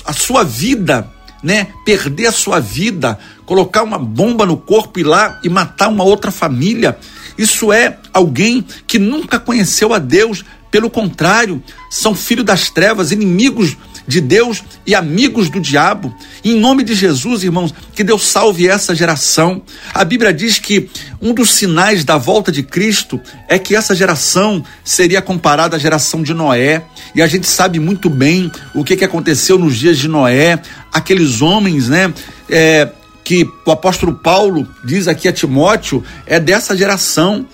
a 0.06 0.12
sua 0.12 0.44
vida 0.44 1.13
né, 1.44 1.68
perder 1.86 2.28
a 2.28 2.32
sua 2.32 2.60
vida, 2.60 3.20
colocar 3.46 3.84
uma 3.84 4.00
bomba 4.00 4.46
no 4.46 4.56
corpo 4.56 5.00
e 5.00 5.04
lá 5.04 5.40
e 5.44 5.50
matar 5.50 5.90
uma 5.90 6.04
outra 6.04 6.32
família. 6.32 6.98
Isso 7.38 7.74
é 7.74 7.98
alguém 8.14 8.66
que 8.88 8.98
nunca 8.98 9.40
conheceu 9.40 9.94
a 9.94 10.00
Deus, 10.00 10.46
pelo 10.74 10.90
contrário, 10.90 11.62
são 11.88 12.16
filhos 12.16 12.44
das 12.44 12.72
trevas, 12.72 13.12
inimigos 13.12 13.78
de 14.08 14.20
Deus 14.20 14.64
e 14.88 14.96
amigos 14.96 15.48
do 15.48 15.62
diabo. 15.62 16.12
Em 16.44 16.60
nome 16.60 16.84
de 16.84 16.96
Jesus, 16.96 17.44
irmãos, 17.44 17.72
que 17.94 18.04
Deus 18.04 18.24
salve 18.24 18.68
essa 18.68 18.96
geração. 18.96 19.62
A 19.94 20.04
Bíblia 20.04 20.34
diz 20.34 20.58
que 20.58 20.90
um 21.22 21.32
dos 21.32 21.54
sinais 21.54 22.04
da 22.04 22.18
volta 22.18 22.52
de 22.52 22.64
Cristo 22.64 23.22
é 23.48 23.60
que 23.60 23.76
essa 23.76 23.96
geração 23.96 24.66
seria 24.84 25.22
comparada 25.22 25.76
à 25.76 25.80
geração 25.80 26.24
de 26.24 26.34
Noé. 26.34 26.84
E 27.14 27.22
a 27.22 27.28
gente 27.28 27.46
sabe 27.46 27.80
muito 27.80 28.10
bem 28.10 28.52
o 28.74 28.84
que, 28.84 28.96
que 28.96 29.06
aconteceu 29.06 29.60
nos 29.60 29.78
dias 29.78 30.00
de 30.00 30.08
Noé, 30.08 30.60
aqueles 30.92 31.40
homens, 31.40 31.88
né? 31.88 32.12
É, 32.50 32.90
que 33.24 33.48
o 33.64 33.72
apóstolo 33.72 34.16
Paulo 34.16 34.68
diz 34.84 35.08
aqui 35.08 35.28
a 35.28 35.32
Timóteo, 35.34 36.04
é 36.26 36.40
dessa 36.40 36.76
geração. 36.76 37.46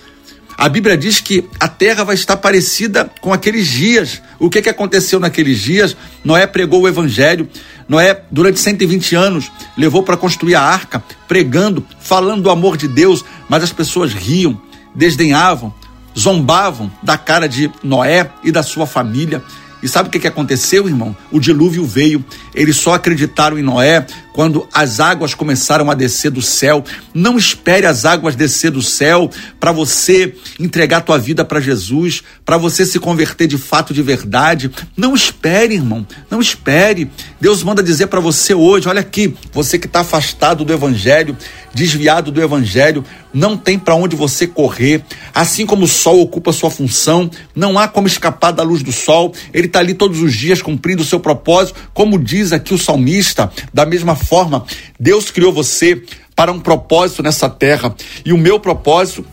A 0.60 0.68
Bíblia 0.68 0.94
diz 0.94 1.20
que 1.20 1.48
a 1.58 1.66
terra 1.66 2.04
vai 2.04 2.14
estar 2.14 2.36
parecida 2.36 3.10
com 3.22 3.32
aqueles 3.32 3.66
dias. 3.66 4.20
O 4.38 4.50
que, 4.50 4.60
que 4.60 4.68
aconteceu 4.68 5.18
naqueles 5.18 5.58
dias? 5.58 5.96
Noé 6.22 6.46
pregou 6.46 6.82
o 6.82 6.88
evangelho. 6.88 7.48
Noé, 7.88 8.24
durante 8.30 8.60
120 8.60 9.16
anos, 9.16 9.50
levou 9.74 10.02
para 10.02 10.18
construir 10.18 10.56
a 10.56 10.60
arca, 10.60 11.02
pregando, 11.26 11.82
falando 11.98 12.42
do 12.42 12.50
amor 12.50 12.76
de 12.76 12.86
Deus, 12.86 13.24
mas 13.48 13.62
as 13.62 13.72
pessoas 13.72 14.12
riam, 14.12 14.60
desdenhavam, 14.94 15.72
zombavam 16.16 16.92
da 17.02 17.16
cara 17.16 17.48
de 17.48 17.70
Noé 17.82 18.30
e 18.44 18.52
da 18.52 18.62
sua 18.62 18.86
família. 18.86 19.42
E 19.82 19.88
sabe 19.88 20.10
o 20.10 20.12
que, 20.12 20.18
que 20.18 20.28
aconteceu, 20.28 20.86
irmão? 20.86 21.16
O 21.30 21.40
dilúvio 21.40 21.86
veio. 21.86 22.22
Eles 22.54 22.76
só 22.76 22.92
acreditaram 22.92 23.58
em 23.58 23.62
Noé 23.62 24.06
quando 24.32 24.66
as 24.72 25.00
águas 25.00 25.34
começaram 25.34 25.90
a 25.90 25.94
descer 25.94 26.30
do 26.30 26.42
céu. 26.42 26.84
Não 27.12 27.36
espere 27.36 27.86
as 27.86 28.04
águas 28.04 28.36
descer 28.36 28.70
do 28.70 28.82
céu 28.82 29.30
para 29.58 29.72
você 29.72 30.34
entregar 30.58 31.00
tua 31.02 31.18
vida 31.18 31.44
para 31.44 31.60
Jesus, 31.60 32.22
para 32.44 32.56
você 32.56 32.86
se 32.86 32.98
converter 32.98 33.46
de 33.46 33.58
fato 33.58 33.92
de 33.92 34.02
verdade. 34.02 34.70
Não 34.96 35.14
espere, 35.14 35.74
irmão. 35.74 36.06
Não 36.30 36.40
espere. 36.40 37.10
Deus 37.40 37.62
manda 37.62 37.82
dizer 37.82 38.06
para 38.06 38.20
você 38.20 38.54
hoje, 38.54 38.88
olha 38.88 39.00
aqui, 39.00 39.34
você 39.52 39.78
que 39.78 39.86
está 39.86 40.00
afastado 40.00 40.64
do 40.64 40.72
evangelho, 40.72 41.36
desviado 41.72 42.30
do 42.30 42.42
evangelho, 42.42 43.04
não 43.32 43.56
tem 43.56 43.78
para 43.78 43.94
onde 43.94 44.16
você 44.16 44.46
correr. 44.46 45.04
Assim 45.34 45.64
como 45.64 45.84
o 45.84 45.88
sol 45.88 46.20
ocupa 46.20 46.52
sua 46.52 46.70
função, 46.70 47.30
não 47.54 47.78
há 47.78 47.86
como 47.86 48.06
escapar 48.06 48.50
da 48.52 48.62
luz 48.62 48.82
do 48.82 48.92
sol. 48.92 49.32
Ele 49.52 49.66
está 49.66 49.78
ali 49.78 49.94
todos 49.94 50.20
os 50.20 50.34
dias 50.34 50.60
cumprindo 50.60 51.02
o 51.02 51.06
seu 51.06 51.20
propósito, 51.20 51.78
como 51.94 52.18
diz 52.18 52.52
aqui 52.52 52.74
o 52.74 52.78
salmista. 52.78 53.50
Da 53.72 53.86
mesma 53.86 54.16
forma, 54.20 54.64
Deus 54.98 55.30
criou 55.30 55.52
você 55.52 56.02
para 56.36 56.52
um 56.52 56.60
propósito 56.60 57.22
nessa 57.22 57.50
terra. 57.50 57.94
E 58.24 58.32
o 58.32 58.38
meu 58.38 58.60
propósito 58.60 59.24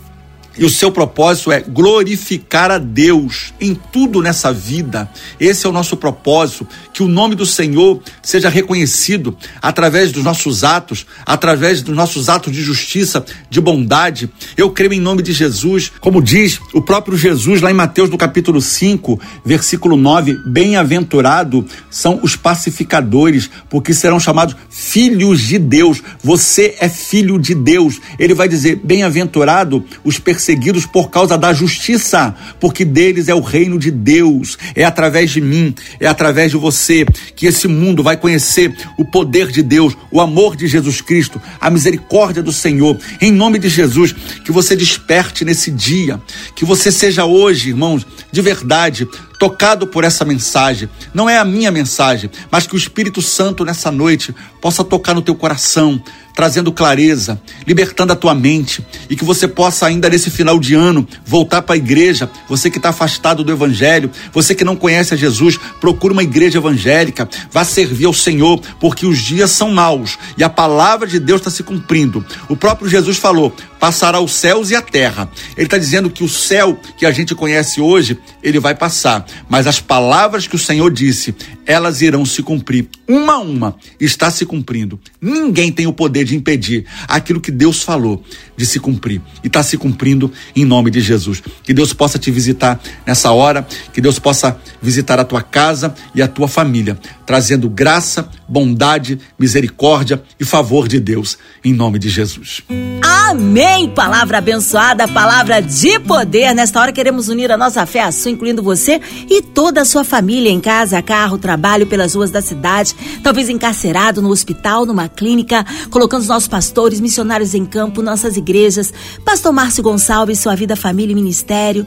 e 0.58 0.66
o 0.66 0.70
seu 0.70 0.92
propósito 0.92 1.52
é 1.52 1.62
glorificar 1.62 2.72
a 2.72 2.78
Deus 2.78 3.54
em 3.62 3.76
tudo 3.76 4.22
nessa 4.22 4.52
vida. 4.52 5.10
Esse 5.40 5.66
é 5.66 5.70
o 5.70 5.72
nosso 5.74 5.96
propósito. 5.96 6.68
Que 6.92 7.04
o 7.04 7.08
nome 7.08 7.36
do 7.36 7.46
Senhor 7.46 8.02
seja 8.24 8.50
reconhecido 8.50 9.38
através 9.62 10.12
dos 10.12 10.24
nossos 10.24 10.64
atos, 10.64 11.06
através 11.26 11.82
dos 11.82 11.96
nossos 11.96 12.28
atos 12.28 12.52
de 12.52 12.62
justiça, 12.62 13.24
de 13.50 13.62
bondade. 13.62 14.30
Eu 14.56 14.72
creio 14.72 14.94
em 14.94 15.00
nome 15.00 15.22
de 15.22 15.32
Jesus. 15.32 15.92
Como 16.00 16.22
diz 16.22 16.60
o 16.74 16.82
próprio 16.82 17.18
Jesus 17.18 17.62
lá 17.62 17.70
em 17.70 17.76
Mateus, 17.76 18.10
no 18.10 18.18
capítulo 18.18 18.60
5, 18.60 19.20
versículo 19.46 19.96
9: 19.96 20.38
Bem-aventurado 20.48 21.66
são 21.90 22.20
os 22.24 22.36
pacificadores, 22.36 23.50
porque 23.70 23.94
serão 23.94 24.20
chamados 24.20 24.56
filhos 24.70 25.42
de 25.42 25.60
Deus. 25.60 26.02
Você 26.24 26.76
é 26.80 26.90
filho 26.90 27.38
de 27.38 27.54
Deus. 27.54 28.00
Ele 28.18 28.34
vai 28.34 28.48
dizer: 28.48 28.82
Bem-aventurado 28.84 29.86
os 30.04 30.18
perseguidores 30.18 30.47
perseguidos 30.48 30.86
por 30.86 31.10
causa 31.10 31.38
da 31.38 31.54
justiça, 31.54 32.34
porque 32.58 32.86
deles 32.86 33.28
é 33.28 33.36
o 33.36 33.42
reino 33.42 33.78
de 33.78 33.92
Deus. 33.92 34.58
É 34.74 34.86
através 34.86 35.32
de 35.32 35.42
mim, 35.42 35.76
é 36.00 36.08
através 36.08 36.52
de 36.52 36.58
você 36.58 37.06
que 37.36 37.46
esse 37.46 37.68
mundo 37.68 38.02
vai 38.02 38.16
conhecer 38.16 38.74
o 38.98 39.04
poder 39.04 39.48
de 39.48 39.62
Deus, 39.62 39.98
o 40.10 40.22
amor 40.22 40.56
de 40.56 40.66
Jesus 40.66 41.02
Cristo, 41.02 41.42
a 41.60 41.70
misericórdia 41.70 42.42
do 42.42 42.54
Senhor. 42.54 42.98
Em 43.20 43.30
nome 43.30 43.60
de 43.60 43.68
Jesus, 43.68 44.16
que 44.46 44.52
você 44.52 44.74
desperte 44.74 45.44
nesse 45.44 45.70
dia, 45.70 46.22
que 46.56 46.64
você 46.64 46.94
seja 46.94 47.26
hoje, 47.26 47.70
irmãos, 47.70 48.08
de 48.32 48.42
verdade, 48.42 49.06
tocado 49.40 49.88
por 49.88 50.04
essa 50.04 50.26
mensagem. 50.26 50.90
Não 51.14 51.30
é 51.30 51.38
a 51.38 51.46
minha 51.46 51.72
mensagem, 51.72 52.30
mas 52.52 52.66
que 52.66 52.76
o 52.76 52.78
Espírito 52.78 53.22
Santo 53.22 53.64
nessa 53.64 53.92
noite 53.92 54.34
possa 54.62 54.84
tocar 54.84 55.14
no 55.14 55.22
teu 55.22 55.36
coração, 55.36 56.02
trazendo 56.38 56.72
clareza, 56.72 57.42
libertando 57.66 58.14
a 58.14 58.16
tua 58.16 58.36
mente 58.36 58.86
e 59.10 59.16
que 59.16 59.26
você 59.26 59.48
possa 59.48 59.88
ainda 59.88 60.08
nesse 60.08 60.30
final 60.30 60.60
de 60.60 60.76
ano 60.76 61.08
voltar 61.26 61.64
para 61.64 61.74
a 61.74 61.78
igreja. 61.78 62.30
Você 62.48 62.70
que 62.70 62.78
está 62.78 62.90
afastado 62.90 63.44
do 63.44 63.52
Evangelho, 63.52 64.12
você 64.32 64.54
que 64.54 64.64
não 64.64 64.76
conhece 64.76 65.14
a 65.14 65.18
Jesus, 65.18 65.58
procure 65.80 66.14
uma 66.14 66.22
igreja 66.24 66.60
evangélica, 66.60 67.28
vá 67.52 67.64
servir 67.64 68.06
ao 68.06 68.14
Senhor, 68.14 68.62
porque 68.80 69.06
os 69.06 69.18
dias 69.18 69.50
são 69.52 69.72
maus 69.72 70.18
e 70.38 70.44
a 70.44 70.50
palavra 70.50 71.08
de 71.08 71.20
Deus 71.20 71.42
está 71.42 71.50
se 71.50 71.64
cumprindo. 71.64 72.24
O 72.48 72.56
próprio 72.56 72.90
Jesus 72.90 73.18
falou: 73.18 73.52
passará 73.80 74.20
os 74.20 74.34
céus 74.34 74.70
e 74.70 74.76
a 74.76 74.82
terra. 74.82 75.30
Ele 75.56 75.66
está 75.66 75.78
dizendo 75.78 76.10
que 76.10 76.24
o 76.24 76.30
céu 76.30 76.78
que 76.98 77.06
a 77.06 77.12
gente 77.12 77.34
conhece 77.34 77.82
hoje, 77.82 78.20
ele 78.44 78.60
vai 78.60 78.76
passar, 78.76 79.26
mas 79.50 79.68
as 79.68 79.80
palavras 79.80 80.48
que 80.48 80.56
o 80.56 80.60
Senhor 80.60 80.92
disse, 80.92 81.36
elas 81.66 82.02
irão 82.02 82.26
se 82.26 82.42
cumprir. 82.42 82.88
Uma 83.08 83.34
a 83.34 83.40
uma 83.40 83.76
está 84.00 84.30
se 84.30 84.46
cumprindo. 84.46 85.00
Ninguém 85.22 85.72
tem 85.72 85.88
o 85.88 85.94
poder 85.94 86.24
de 86.24 86.36
impedir 86.36 86.86
aquilo 87.08 87.42
que 87.42 87.52
Deus 87.52 87.84
falou 87.84 88.24
de 88.56 88.66
se 88.66 88.80
cumprir. 88.80 89.22
E 89.44 89.48
está 89.48 89.62
se 89.64 89.78
cumprindo 89.78 90.32
em 90.56 90.66
nome 90.66 90.90
de 90.90 91.00
Jesus. 91.00 91.42
Que 91.64 91.74
Deus 91.74 91.94
possa 91.94 92.18
te 92.18 92.32
visitar 92.32 92.80
nessa 93.06 93.32
hora, 93.32 93.68
que 93.94 94.02
Deus 94.02 94.20
possa 94.20 94.60
visitar 94.82 95.20
a 95.20 95.26
tua 95.26 95.42
casa 95.42 95.94
e 96.14 96.22
a 96.22 96.28
tua 96.28 96.48
família, 96.48 97.00
trazendo 97.28 97.70
graça, 97.70 98.30
bondade, 98.48 99.20
misericórdia 99.38 100.24
e 100.40 100.46
favor 100.46 100.88
de 100.88 100.98
Deus, 100.98 101.38
em 101.62 101.74
nome 101.74 102.00
de 102.00 102.08
Jesus. 102.08 102.64
Amém! 103.04 103.90
Palavra 103.90 104.38
abençoada, 104.38 105.06
palavra 105.10 105.62
de 105.62 106.00
poder. 106.00 106.56
Nesta 106.56 106.80
hora 106.80 106.94
queremos 106.94 107.28
unir 107.28 107.52
a 107.52 107.58
nossa 107.58 107.86
fé 107.86 108.00
à 108.00 108.14
sua, 108.14 108.32
incluindo 108.32 108.64
você 108.64 109.02
e 109.30 109.42
toda 109.42 109.82
a 109.82 109.86
sua 109.86 110.06
família 110.06 110.50
em 110.50 110.62
casa, 110.62 111.02
carro, 111.02 111.38
trabalho, 111.38 111.86
pelas 111.86 112.16
ruas 112.16 112.32
da 112.32 112.42
cidade, 112.42 112.96
talvez 113.22 113.50
encarcerado 113.50 114.22
no 114.22 114.30
hospital, 114.30 114.86
numa 114.86 115.10
clínica, 115.10 115.66
colocando 115.90 116.22
os 116.22 116.30
nossos 116.30 116.48
pastores, 116.48 117.02
missionários 117.02 117.54
em 117.54 117.66
campo, 117.66 118.02
nossas 118.02 118.38
igrejas. 118.38 118.94
Pastor 119.26 119.52
Márcio 119.52 119.84
Gonçalves, 119.84 120.40
sua 120.40 120.56
vida, 120.56 120.78
família 120.78 121.12
e 121.12 121.16
ministério 121.16 121.86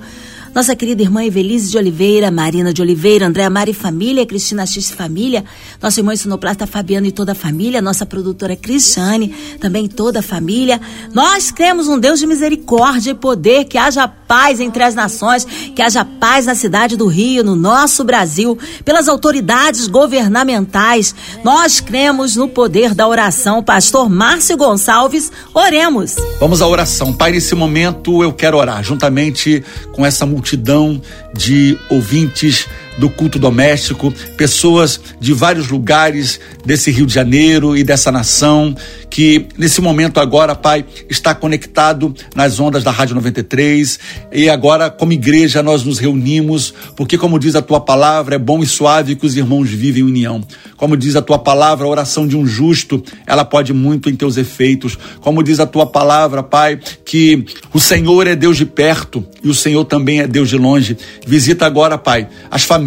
nossa 0.54 0.74
querida 0.74 1.02
irmã 1.02 1.24
Evelise 1.24 1.70
de 1.70 1.78
Oliveira, 1.78 2.28
Marina 2.30 2.72
de 2.72 2.82
Oliveira, 2.82 3.26
Andréa 3.26 3.48
Mari 3.48 3.72
Família, 3.72 4.26
Cristina 4.26 4.66
X 4.66 4.90
Família, 4.90 5.44
nosso 5.80 6.00
irmão 6.00 6.16
sonoplasta 6.16 6.66
Fabiano 6.66 7.06
e 7.06 7.12
toda 7.12 7.32
a 7.32 7.34
família, 7.36 7.80
nossa 7.80 8.04
produtora 8.04 8.56
Cristiane, 8.56 9.28
também 9.60 9.86
toda 9.86 10.18
a 10.18 10.22
família. 10.22 10.80
Nós 11.14 11.52
cremos 11.52 11.86
um 11.86 11.98
Deus 11.98 12.18
de 12.18 12.26
misericórdia 12.26 13.12
e 13.12 13.14
poder, 13.14 13.64
que 13.64 13.78
haja 13.78 14.08
paz 14.08 14.58
entre 14.58 14.82
as 14.82 14.94
nações, 14.94 15.44
que 15.44 15.82
haja 15.82 16.04
paz 16.04 16.46
na 16.46 16.54
cidade 16.56 16.96
do 16.96 17.06
Rio, 17.06 17.44
no 17.44 17.54
nosso 17.54 18.02
Brasil, 18.02 18.58
pelas 18.84 19.08
autoridades 19.08 19.86
governamentais. 19.86 21.14
Nós 21.44 21.78
cremos 21.78 22.34
no 22.34 22.48
poder 22.48 22.92
da 22.92 23.06
oração. 23.06 23.62
Pastor 23.62 24.10
Márcio 24.10 24.56
Gonçalves, 24.56 25.30
oremos. 25.54 26.16
Vamos 26.40 26.60
à 26.60 26.66
oração. 26.66 27.12
Pai, 27.12 27.30
nesse 27.30 27.54
momento 27.54 28.22
eu 28.22 28.32
quero 28.32 28.56
orar 28.56 28.82
juntamente 28.82 29.62
com 29.92 30.04
essa 30.04 30.26
mulher 30.26 30.39
multidão 30.40 31.00
de 31.34 31.76
ouvintes 31.90 32.66
do 32.98 33.08
culto 33.08 33.38
doméstico, 33.38 34.12
pessoas 34.36 35.00
de 35.20 35.32
vários 35.32 35.68
lugares 35.68 36.40
desse 36.64 36.90
Rio 36.90 37.06
de 37.06 37.14
Janeiro 37.14 37.76
e 37.76 37.82
dessa 37.82 38.10
nação 38.12 38.74
que 39.10 39.48
nesse 39.58 39.80
momento 39.80 40.20
agora, 40.20 40.54
Pai, 40.54 40.84
está 41.08 41.34
conectado 41.34 42.14
nas 42.34 42.60
ondas 42.60 42.84
da 42.84 42.92
Rádio 42.92 43.16
93 43.16 43.98
e 44.32 44.48
agora 44.48 44.88
como 44.88 45.12
igreja 45.12 45.62
nós 45.62 45.82
nos 45.82 45.98
reunimos, 45.98 46.72
porque 46.94 47.18
como 47.18 47.38
diz 47.38 47.56
a 47.56 47.60
tua 47.60 47.80
palavra, 47.80 48.36
é 48.36 48.38
bom 48.38 48.62
e 48.62 48.66
suave 48.66 49.16
que 49.16 49.26
os 49.26 49.36
irmãos 49.36 49.68
vivem 49.68 50.02
em 50.02 50.06
união. 50.06 50.40
Como 50.76 50.96
diz 50.96 51.16
a 51.16 51.22
tua 51.22 51.38
palavra, 51.38 51.84
a 51.84 51.90
oração 51.90 52.26
de 52.26 52.36
um 52.36 52.46
justo, 52.46 53.02
ela 53.26 53.44
pode 53.44 53.72
muito 53.72 54.08
em 54.08 54.14
teus 54.14 54.36
efeitos. 54.36 54.96
Como 55.20 55.42
diz 55.42 55.58
a 55.58 55.66
tua 55.66 55.86
palavra, 55.86 56.42
Pai, 56.42 56.78
que 57.04 57.44
o 57.74 57.80
Senhor 57.80 58.26
é 58.26 58.36
Deus 58.36 58.56
de 58.56 58.64
perto 58.64 59.26
e 59.42 59.48
o 59.48 59.54
Senhor 59.54 59.84
também 59.84 60.20
é 60.20 60.26
Deus 60.26 60.48
de 60.48 60.56
longe. 60.56 60.96
Visita 61.26 61.66
agora, 61.66 61.98
Pai, 61.98 62.28
as 62.50 62.62
famílias 62.62 62.79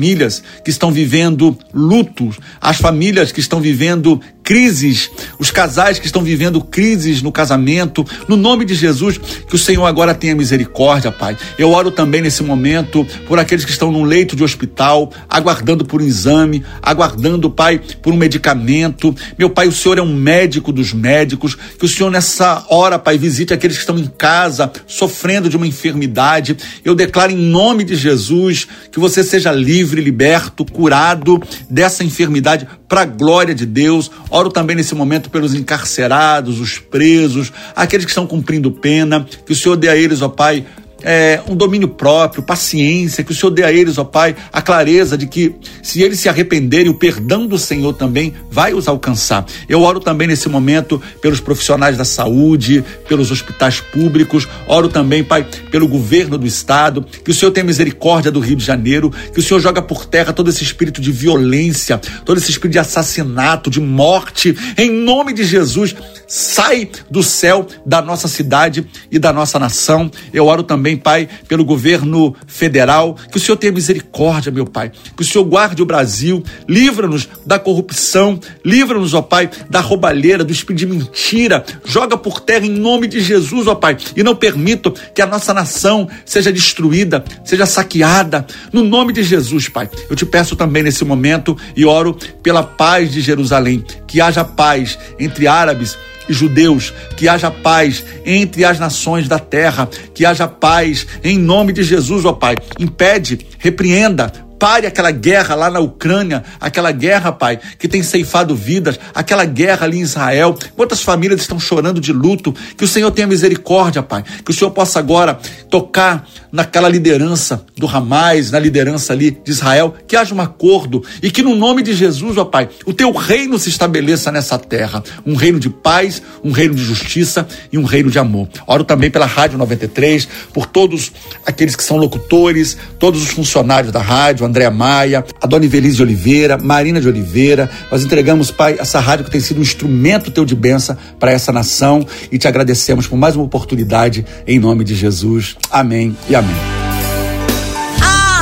que 0.63 0.71
estão 0.71 0.91
vivendo 0.91 1.57
lutos, 1.73 2.37
as 2.59 2.77
famílias 2.77 3.31
que 3.31 3.39
estão 3.39 3.61
vivendo 3.61 4.19
crises, 4.43 5.09
os 5.39 5.49
casais 5.49 5.97
que 5.97 6.05
estão 6.05 6.21
vivendo 6.21 6.61
crises 6.61 7.21
no 7.21 7.31
casamento, 7.31 8.05
no 8.27 8.35
nome 8.35 8.65
de 8.65 8.75
Jesus, 8.75 9.17
que 9.17 9.55
o 9.55 9.57
Senhor 9.57 9.85
agora 9.85 10.13
tenha 10.13 10.35
misericórdia, 10.35 11.11
Pai. 11.11 11.37
Eu 11.57 11.71
oro 11.71 11.89
também 11.89 12.21
nesse 12.21 12.43
momento 12.43 13.07
por 13.27 13.39
aqueles 13.39 13.63
que 13.63 13.71
estão 13.71 13.91
num 13.91 14.03
leito 14.03 14.35
de 14.35 14.43
hospital, 14.43 15.11
aguardando 15.29 15.85
por 15.85 16.01
um 16.01 16.05
exame, 16.05 16.63
aguardando, 16.81 17.49
Pai, 17.49 17.79
por 18.01 18.13
um 18.13 18.17
medicamento. 18.17 19.15
Meu 19.37 19.49
Pai, 19.49 19.67
o 19.67 19.71
Senhor 19.71 19.97
é 19.97 20.01
um 20.01 20.13
médico 20.13 20.73
dos 20.73 20.93
médicos, 20.93 21.55
que 21.55 21.85
o 21.85 21.89
Senhor 21.89 22.11
nessa 22.11 22.65
hora, 22.69 22.99
Pai, 22.99 23.17
visite 23.17 23.53
aqueles 23.53 23.77
que 23.77 23.83
estão 23.83 23.97
em 23.97 24.07
casa, 24.17 24.71
sofrendo 24.85 25.49
de 25.49 25.55
uma 25.55 25.67
enfermidade. 25.67 26.57
Eu 26.83 26.93
declaro 26.93 27.31
em 27.31 27.37
nome 27.37 27.83
de 27.83 27.95
Jesus 27.95 28.67
que 28.91 28.99
você 28.99 29.23
seja 29.23 29.51
livre, 29.51 30.01
liberto, 30.01 30.65
curado 30.65 31.41
dessa 31.69 32.03
enfermidade 32.03 32.67
para 32.87 33.01
a 33.01 33.05
glória 33.05 33.55
de 33.55 33.65
Deus. 33.65 34.11
Oro 34.33 34.49
também 34.49 34.75
nesse 34.75 34.95
momento 34.95 35.29
pelos 35.29 35.53
encarcerados, 35.53 36.59
os 36.59 36.79
presos, 36.79 37.53
aqueles 37.75 38.03
que 38.03 38.09
estão 38.09 38.25
cumprindo 38.25 38.71
pena, 38.71 39.23
que 39.45 39.53
o 39.53 39.55
Senhor 39.55 39.75
dê 39.75 39.87
a 39.87 39.95
eles, 39.95 40.23
ó 40.23 40.27
Pai, 40.27 40.65
é, 41.03 41.41
um 41.47 41.55
domínio 41.55 41.87
próprio, 41.87 42.41
paciência, 42.41 43.23
que 43.23 43.31
o 43.31 43.35
Senhor 43.35 43.51
dê 43.51 43.63
a 43.63 43.71
eles, 43.71 43.97
ó 43.97 44.03
Pai, 44.03 44.35
a 44.51 44.61
clareza 44.61 45.17
de 45.17 45.27
que 45.27 45.55
se 45.81 46.01
eles 46.01 46.19
se 46.19 46.29
arrependerem, 46.29 46.89
o 46.89 46.95
perdão 46.95 47.45
do 47.45 47.57
Senhor 47.57 47.93
também 47.93 48.33
vai 48.49 48.73
os 48.73 48.87
alcançar. 48.87 49.45
Eu 49.67 49.81
oro 49.81 49.99
também 49.99 50.27
nesse 50.27 50.47
momento 50.47 51.01
pelos 51.21 51.39
profissionais 51.39 51.97
da 51.97 52.05
saúde, 52.05 52.83
pelos 53.07 53.31
hospitais 53.31 53.79
públicos, 53.79 54.47
oro 54.67 54.87
também, 54.87 55.23
Pai, 55.23 55.45
pelo 55.69 55.87
governo 55.87 56.37
do 56.37 56.47
Estado, 56.47 57.05
que 57.23 57.31
o 57.31 57.33
Senhor 57.33 57.51
tenha 57.51 57.65
misericórdia 57.65 58.31
do 58.31 58.39
Rio 58.39 58.55
de 58.55 58.65
Janeiro, 58.65 59.11
que 59.33 59.39
o 59.39 59.43
Senhor 59.43 59.59
joga 59.59 59.81
por 59.81 60.05
terra 60.05 60.33
todo 60.33 60.49
esse 60.49 60.63
espírito 60.63 61.01
de 61.01 61.11
violência, 61.11 61.99
todo 62.25 62.37
esse 62.37 62.51
espírito 62.51 62.73
de 62.73 62.79
assassinato, 62.79 63.69
de 63.69 63.79
morte, 63.79 64.55
em 64.77 64.91
nome 64.91 65.33
de 65.33 65.43
Jesus, 65.43 65.95
sai 66.33 66.89
do 67.11 67.21
céu 67.21 67.67
da 67.85 68.01
nossa 68.01 68.27
cidade 68.27 68.87
e 69.11 69.19
da 69.19 69.31
nossa 69.31 69.59
nação. 69.59 70.09
Eu 70.33 70.47
oro 70.47 70.63
também 70.63 70.97
Pai, 70.97 71.29
pelo 71.47 71.63
governo 71.63 72.35
federal. 72.47 73.15
Que 73.31 73.37
o 73.37 73.39
Senhor 73.39 73.55
tenha 73.55 73.71
misericórdia, 73.71 74.51
meu 74.51 74.65
Pai. 74.65 74.91
Que 75.15 75.21
o 75.21 75.25
Senhor 75.25 75.43
guarde 75.43 75.83
o 75.83 75.85
Brasil, 75.85 76.43
livra-nos 76.67 77.29
da 77.45 77.59
corrupção, 77.59 78.39
livra-nos, 78.65 79.13
ó 79.13 79.21
Pai, 79.21 79.47
da 79.69 79.79
roubalheira, 79.79 80.43
do 80.43 80.51
espírito 80.51 80.79
de 80.79 80.87
mentira. 80.87 81.63
Joga 81.85 82.17
por 82.17 82.39
terra 82.39 82.65
em 82.65 82.71
nome 82.71 83.05
de 83.05 83.19
Jesus, 83.19 83.67
ó 83.67 83.75
Pai, 83.75 83.95
e 84.15 84.23
não 84.23 84.35
permita 84.35 84.89
que 84.89 85.21
a 85.21 85.27
nossa 85.27 85.53
nação 85.53 86.09
seja 86.25 86.51
destruída, 86.51 87.23
seja 87.45 87.67
saqueada. 87.67 88.47
No 88.71 88.83
nome 88.83 89.13
de 89.13 89.21
Jesus, 89.21 89.69
Pai. 89.69 89.87
Eu 90.09 90.15
te 90.15 90.25
peço 90.25 90.55
também 90.55 90.81
nesse 90.81 91.05
momento 91.05 91.55
e 91.75 91.85
oro 91.85 92.17
pela 92.41 92.63
paz 92.63 93.11
de 93.11 93.21
Jerusalém, 93.21 93.85
que 94.07 94.19
haja 94.19 94.43
paz 94.43 94.97
entre 95.19 95.45
árabes 95.45 95.95
judeus, 96.29 96.93
que 97.17 97.27
haja 97.27 97.51
paz 97.51 98.03
entre 98.25 98.65
as 98.65 98.79
nações 98.79 99.27
da 99.27 99.39
terra, 99.39 99.89
que 100.13 100.25
haja 100.25 100.47
paz 100.47 101.05
em 101.23 101.37
nome 101.37 101.73
de 101.73 101.83
Jesus, 101.83 102.25
ó 102.25 102.33
Pai. 102.33 102.55
Impede, 102.79 103.45
repreenda, 103.59 104.31
pare 104.63 104.87
aquela 104.87 105.11
guerra 105.11 105.55
lá 105.55 105.69
na 105.69 105.81
Ucrânia, 105.81 106.41
aquela 106.57 106.89
guerra, 106.93 107.33
Pai, 107.33 107.59
que 107.77 107.85
tem 107.85 108.01
ceifado 108.01 108.55
vidas, 108.55 108.97
aquela 109.13 109.43
guerra 109.43 109.85
ali 109.85 109.97
em 109.97 110.03
Israel. 110.03 110.57
Quantas 110.73 111.01
famílias 111.01 111.41
estão 111.41 111.59
chorando 111.59 111.99
de 111.99 112.13
luto? 112.13 112.55
Que 112.77 112.85
o 112.85 112.87
Senhor 112.87 113.11
tenha 113.11 113.27
misericórdia, 113.27 114.01
Pai. 114.01 114.23
Que 114.41 114.51
o 114.51 114.53
Senhor 114.53 114.71
possa 114.71 114.99
agora 114.99 115.37
tocar 115.69 116.25
naquela 116.49 116.87
liderança 116.87 117.65
do 117.75 117.87
Hamas, 117.87 118.51
na 118.51 118.59
liderança 118.59 119.11
ali 119.11 119.31
de 119.31 119.51
Israel, 119.51 119.95
que 120.07 120.15
haja 120.15 120.33
um 120.33 120.39
acordo 120.39 121.03
e 121.21 121.29
que 121.29 121.41
no 121.41 121.55
nome 121.55 121.83
de 121.83 121.93
Jesus, 121.93 122.37
ó 122.37 122.45
Pai, 122.45 122.69
o 122.85 122.93
teu 122.93 123.11
reino 123.11 123.59
se 123.59 123.67
estabeleça 123.67 124.31
nessa 124.31 124.57
terra. 124.57 125.03
Um 125.25 125.35
reino 125.35 125.59
de 125.59 125.69
paz, 125.69 126.21
um 126.41 126.51
reino 126.51 126.73
de 126.73 126.85
justiça 126.85 127.45
e 127.69 127.77
um 127.77 127.83
reino 127.83 128.09
de 128.09 128.17
amor. 128.17 128.47
Oro 128.65 128.85
também 128.85 129.11
pela 129.11 129.25
Rádio 129.25 129.57
93, 129.57 130.25
por 130.53 130.67
todos 130.67 131.11
aqueles 131.45 131.75
que 131.75 131.83
são 131.83 131.97
locutores, 131.97 132.77
todos 132.97 133.21
os 133.21 133.29
funcionários 133.29 133.91
da 133.91 133.99
rádio, 133.99 134.45
Andréa 134.53 134.69
Maia, 134.69 135.25
a 135.41 135.47
Dona 135.47 135.65
Ivelise 135.65 135.95
de 135.95 136.03
Oliveira, 136.03 136.59
Marina 136.59 137.01
de 137.01 137.07
Oliveira. 137.07 137.67
Nós 137.91 138.03
entregamos, 138.03 138.51
Pai, 138.51 138.75
essa 138.77 138.99
rádio 138.99 139.25
que 139.25 139.31
tem 139.31 139.41
sido 139.41 139.57
um 139.57 139.63
instrumento 139.63 140.29
teu 140.29 140.45
de 140.45 140.55
bênção 140.55 140.95
para 141.19 141.31
essa 141.31 141.51
nação 141.51 142.05
e 142.31 142.37
te 142.37 142.47
agradecemos 142.47 143.07
por 143.07 143.17
mais 143.17 143.35
uma 143.35 143.43
oportunidade 143.43 144.23
em 144.45 144.59
nome 144.59 144.83
de 144.83 144.93
Jesus. 144.93 145.55
Amém 145.71 146.15
e 146.29 146.35
amém. 146.35 146.55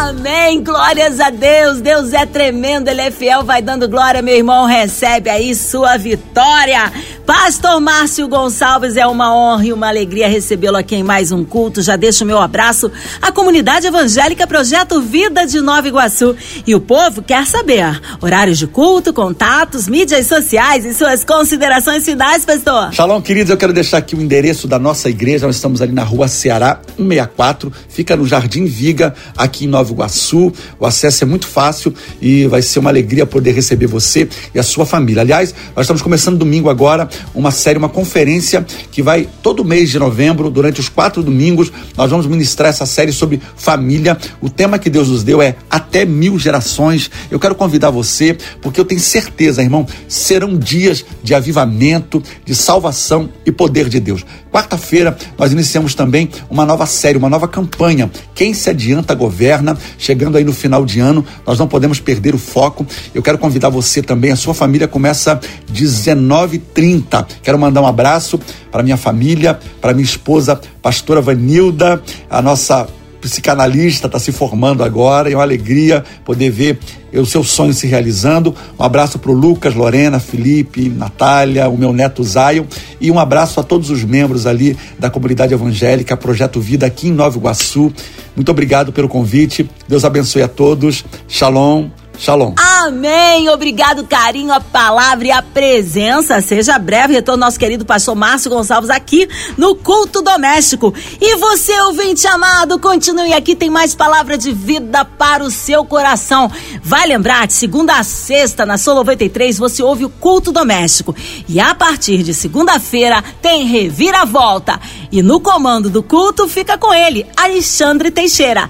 Amém. 0.10 0.62
Glórias 0.62 1.22
a 1.22 1.30
Deus. 1.30 1.80
Deus 1.80 2.12
é 2.12 2.26
tremendo, 2.26 2.90
Ele 2.90 3.00
é 3.00 3.10
fiel. 3.10 3.44
Vai 3.44 3.62
dando 3.62 3.88
glória, 3.88 4.22
meu 4.22 4.36
irmão. 4.36 4.66
Recebe 4.66 5.30
aí 5.30 5.56
sua 5.56 5.96
vitória. 5.96 6.92
Pastor 7.26 7.80
Márcio 7.80 8.28
Gonçalves, 8.28 8.98
é 8.98 9.06
uma 9.06 9.36
honra 9.36 9.66
e 9.66 9.74
uma 9.74 9.88
alegria 9.88 10.28
recebê-lo 10.28 10.78
aqui 10.78 10.96
em 10.96 11.04
mais 11.04 11.32
um 11.32 11.44
culto. 11.44 11.82
Já 11.82 11.96
deixo 11.96 12.24
o 12.24 12.28
meu 12.28 12.40
abraço 12.40 12.92
à 13.22 13.32
comunidade 13.32 13.88
evangélica 13.88 14.48
Projeto 14.48 15.02
Vida 15.02 15.46
de 15.46 15.62
Nova 15.62 15.88
Iguaçu. 15.88 16.36
E 16.66 16.74
o 16.74 16.80
povo 16.80 17.22
quer 17.22 17.46
saber 17.46 18.00
horários 18.22 18.58
de 18.58 18.68
culto, 18.68 19.14
contatos, 19.14 19.88
mídias 19.88 20.28
sociais 20.28 20.86
e 20.86 20.94
suas 20.94 21.24
considerações 21.24 22.04
finais, 22.04 22.46
pastor. 22.46 22.92
Shalom, 22.94 23.22
queridos. 23.22 23.50
Eu 23.50 23.58
quero 23.58 23.74
deixar 23.74 23.98
aqui 23.98 24.16
o 24.16 24.22
endereço 24.22 24.68
da 24.68 24.80
nossa 24.80 25.10
igreja. 25.10 25.46
Nós 25.46 25.56
estamos 25.56 25.82
ali 25.82 25.92
na 25.92 26.04
rua 26.04 26.28
Ceará 26.28 26.80
164. 26.98 27.72
Fica 27.88 28.16
no 28.16 28.26
Jardim 28.26 28.66
Viga, 28.66 29.14
aqui 29.38 29.66
em 29.66 29.68
Nova 29.68 29.92
Iguaçu. 29.92 30.52
O 30.80 30.86
acesso 30.86 31.24
é 31.24 31.28
muito 31.28 31.48
fácil 31.48 31.94
e 32.22 32.48
vai 32.48 32.62
ser 32.62 32.80
uma 32.80 32.90
alegria 32.90 33.26
poder 33.26 33.52
receber 33.52 33.88
você 33.88 34.28
e 34.54 34.60
a 34.60 34.64
sua 34.64 34.86
família. 34.86 35.22
Aliás, 35.22 35.54
nós 35.76 35.84
estamos 35.84 36.02
começando 36.02 36.38
domingo 36.38 36.70
agora 36.70 37.11
uma 37.34 37.52
série, 37.52 37.78
uma 37.78 37.90
conferência 37.90 38.66
que 38.92 39.02
vai 39.02 39.28
todo 39.42 39.64
mês 39.64 39.90
de 39.90 40.00
novembro, 40.00 40.50
durante 40.50 40.80
os 40.80 40.90
quatro 40.90 41.24
domingos, 41.24 41.72
nós 41.96 42.10
vamos 42.10 42.26
ministrar 42.28 42.70
essa 42.70 42.86
série 42.86 43.12
sobre 43.12 43.42
família. 43.56 44.18
O 44.42 44.50
tema 44.50 44.80
que 44.80 44.90
Deus 44.90 45.10
nos 45.10 45.24
deu 45.24 45.42
é 45.42 45.56
até 45.70 46.06
mil 46.06 46.38
gerações. 46.38 47.10
Eu 47.30 47.40
quero 47.40 47.56
convidar 47.56 47.90
você, 47.90 48.38
porque 48.62 48.80
eu 48.80 48.86
tenho 48.86 49.02
certeza, 49.02 49.62
irmão, 49.62 49.86
serão 50.08 50.58
dias 50.58 51.06
de 51.24 51.34
avivamento, 51.34 52.22
de 52.46 52.56
salvação 52.56 53.30
e 53.46 53.52
poder 53.52 53.90
de 53.90 54.00
Deus. 54.00 54.26
Quarta-feira, 54.52 55.18
nós 55.38 55.54
iniciamos 55.54 55.96
também 55.96 56.30
uma 56.50 56.66
nova 56.66 56.86
série, 56.86 57.18
uma 57.18 57.30
nova 57.30 57.48
campanha. 57.48 58.12
Quem 58.36 58.54
se 58.54 58.70
adianta 58.70 59.16
governa. 59.16 59.78
Chegando 59.98 60.38
aí 60.38 60.44
no 60.44 60.54
final 60.54 60.86
de 60.86 61.00
ano, 61.00 61.26
nós 61.46 61.58
não 61.58 61.68
podemos 61.68 62.00
perder 62.00 62.36
o 62.36 62.38
foco. 62.38 62.86
Eu 63.14 63.22
quero 63.22 63.38
convidar 63.38 63.70
você 63.70 64.02
também, 64.02 64.32
a 64.32 64.36
sua 64.36 64.54
família 64.54 64.88
começa 64.88 65.40
19h30. 65.72 67.01
Quero 67.42 67.58
mandar 67.60 67.82
um 67.82 67.88
abraço 67.88 68.40
para 68.72 68.84
minha 68.84 68.98
família, 68.98 69.60
para 69.80 69.94
minha 69.94 70.06
esposa, 70.06 70.60
pastora 70.82 71.22
Vanilda, 71.22 72.02
a 72.30 72.42
nossa 72.42 72.88
psicanalista, 73.22 74.08
está 74.08 74.18
se 74.18 74.32
formando 74.32 74.84
agora, 74.84 75.32
é 75.32 75.36
uma 75.36 75.44
alegria 75.44 76.04
poder 76.26 76.50
ver 76.50 76.80
o 77.14 77.26
seu 77.26 77.44
sonho 77.44 77.74
se 77.74 77.86
realizando. 77.86 78.56
Um 78.78 78.84
abraço 78.84 79.20
para 79.20 79.32
o 79.32 79.34
Lucas, 79.34 79.76
Lorena, 79.76 80.20
Felipe, 80.20 80.90
Natália, 80.90 81.70
o 81.70 81.78
meu 81.78 81.94
neto 81.94 82.24
Zaio 82.24 82.68
e 83.00 83.12
um 83.12 83.20
abraço 83.20 83.60
a 83.60 83.64
todos 83.64 83.90
os 83.90 84.04
membros 84.04 84.48
ali 84.48 84.76
da 84.98 85.10
comunidade 85.10 85.54
evangélica 85.54 86.18
Projeto 86.18 86.60
Vida 86.60 86.88
aqui 86.88 87.10
em 87.10 87.12
Nova 87.12 87.38
Iguaçu. 87.38 87.94
Muito 88.36 88.50
obrigado 88.50 88.92
pelo 88.92 89.08
convite. 89.08 89.70
Deus 89.88 90.04
abençoe 90.04 90.42
a 90.42 90.48
todos. 90.48 91.06
Shalom. 91.28 92.01
Shalom. 92.22 92.54
Amém. 92.56 93.50
Obrigado, 93.50 94.06
carinho, 94.06 94.54
a 94.54 94.62
palavra 94.62 95.26
e 95.26 95.32
a 95.32 95.42
presença. 95.42 96.40
Seja 96.40 96.78
breve, 96.78 97.16
retorno 97.16 97.44
nosso 97.44 97.58
querido 97.58 97.84
pastor 97.84 98.16
Márcio 98.16 98.52
Gonçalves 98.52 98.92
aqui 98.92 99.28
no 99.58 99.74
Culto 99.74 100.22
Doméstico. 100.22 100.94
E 101.20 101.36
você, 101.38 101.82
ouvinte 101.82 102.28
amado, 102.28 102.78
continue 102.78 103.34
aqui, 103.34 103.56
tem 103.56 103.72
mais 103.72 103.96
palavra 103.96 104.38
de 104.38 104.52
vida 104.52 105.04
para 105.04 105.44
o 105.44 105.50
seu 105.50 105.84
coração. 105.84 106.52
Vai 106.84 107.08
lembrar, 107.08 107.48
de 107.48 107.54
segunda 107.54 107.98
a 107.98 108.04
sexta, 108.04 108.68
na 108.68 108.78
Solo 108.78 108.98
93, 108.98 109.58
você 109.58 109.82
ouve 109.82 110.06
o 110.06 110.10
Culto 110.10 110.52
Doméstico. 110.52 111.16
E 111.50 111.60
a 111.60 111.74
partir 111.74 112.22
de 112.22 112.36
segunda-feira 112.36 113.24
tem 113.42 113.66
Reviravolta. 113.66 114.80
E 115.12 115.24
no 115.24 115.40
comando 115.40 115.90
do 115.90 116.04
culto 116.04 116.48
fica 116.48 116.78
com 116.78 116.94
ele, 116.94 117.26
Alexandre 117.36 118.12
Teixeira. 118.12 118.70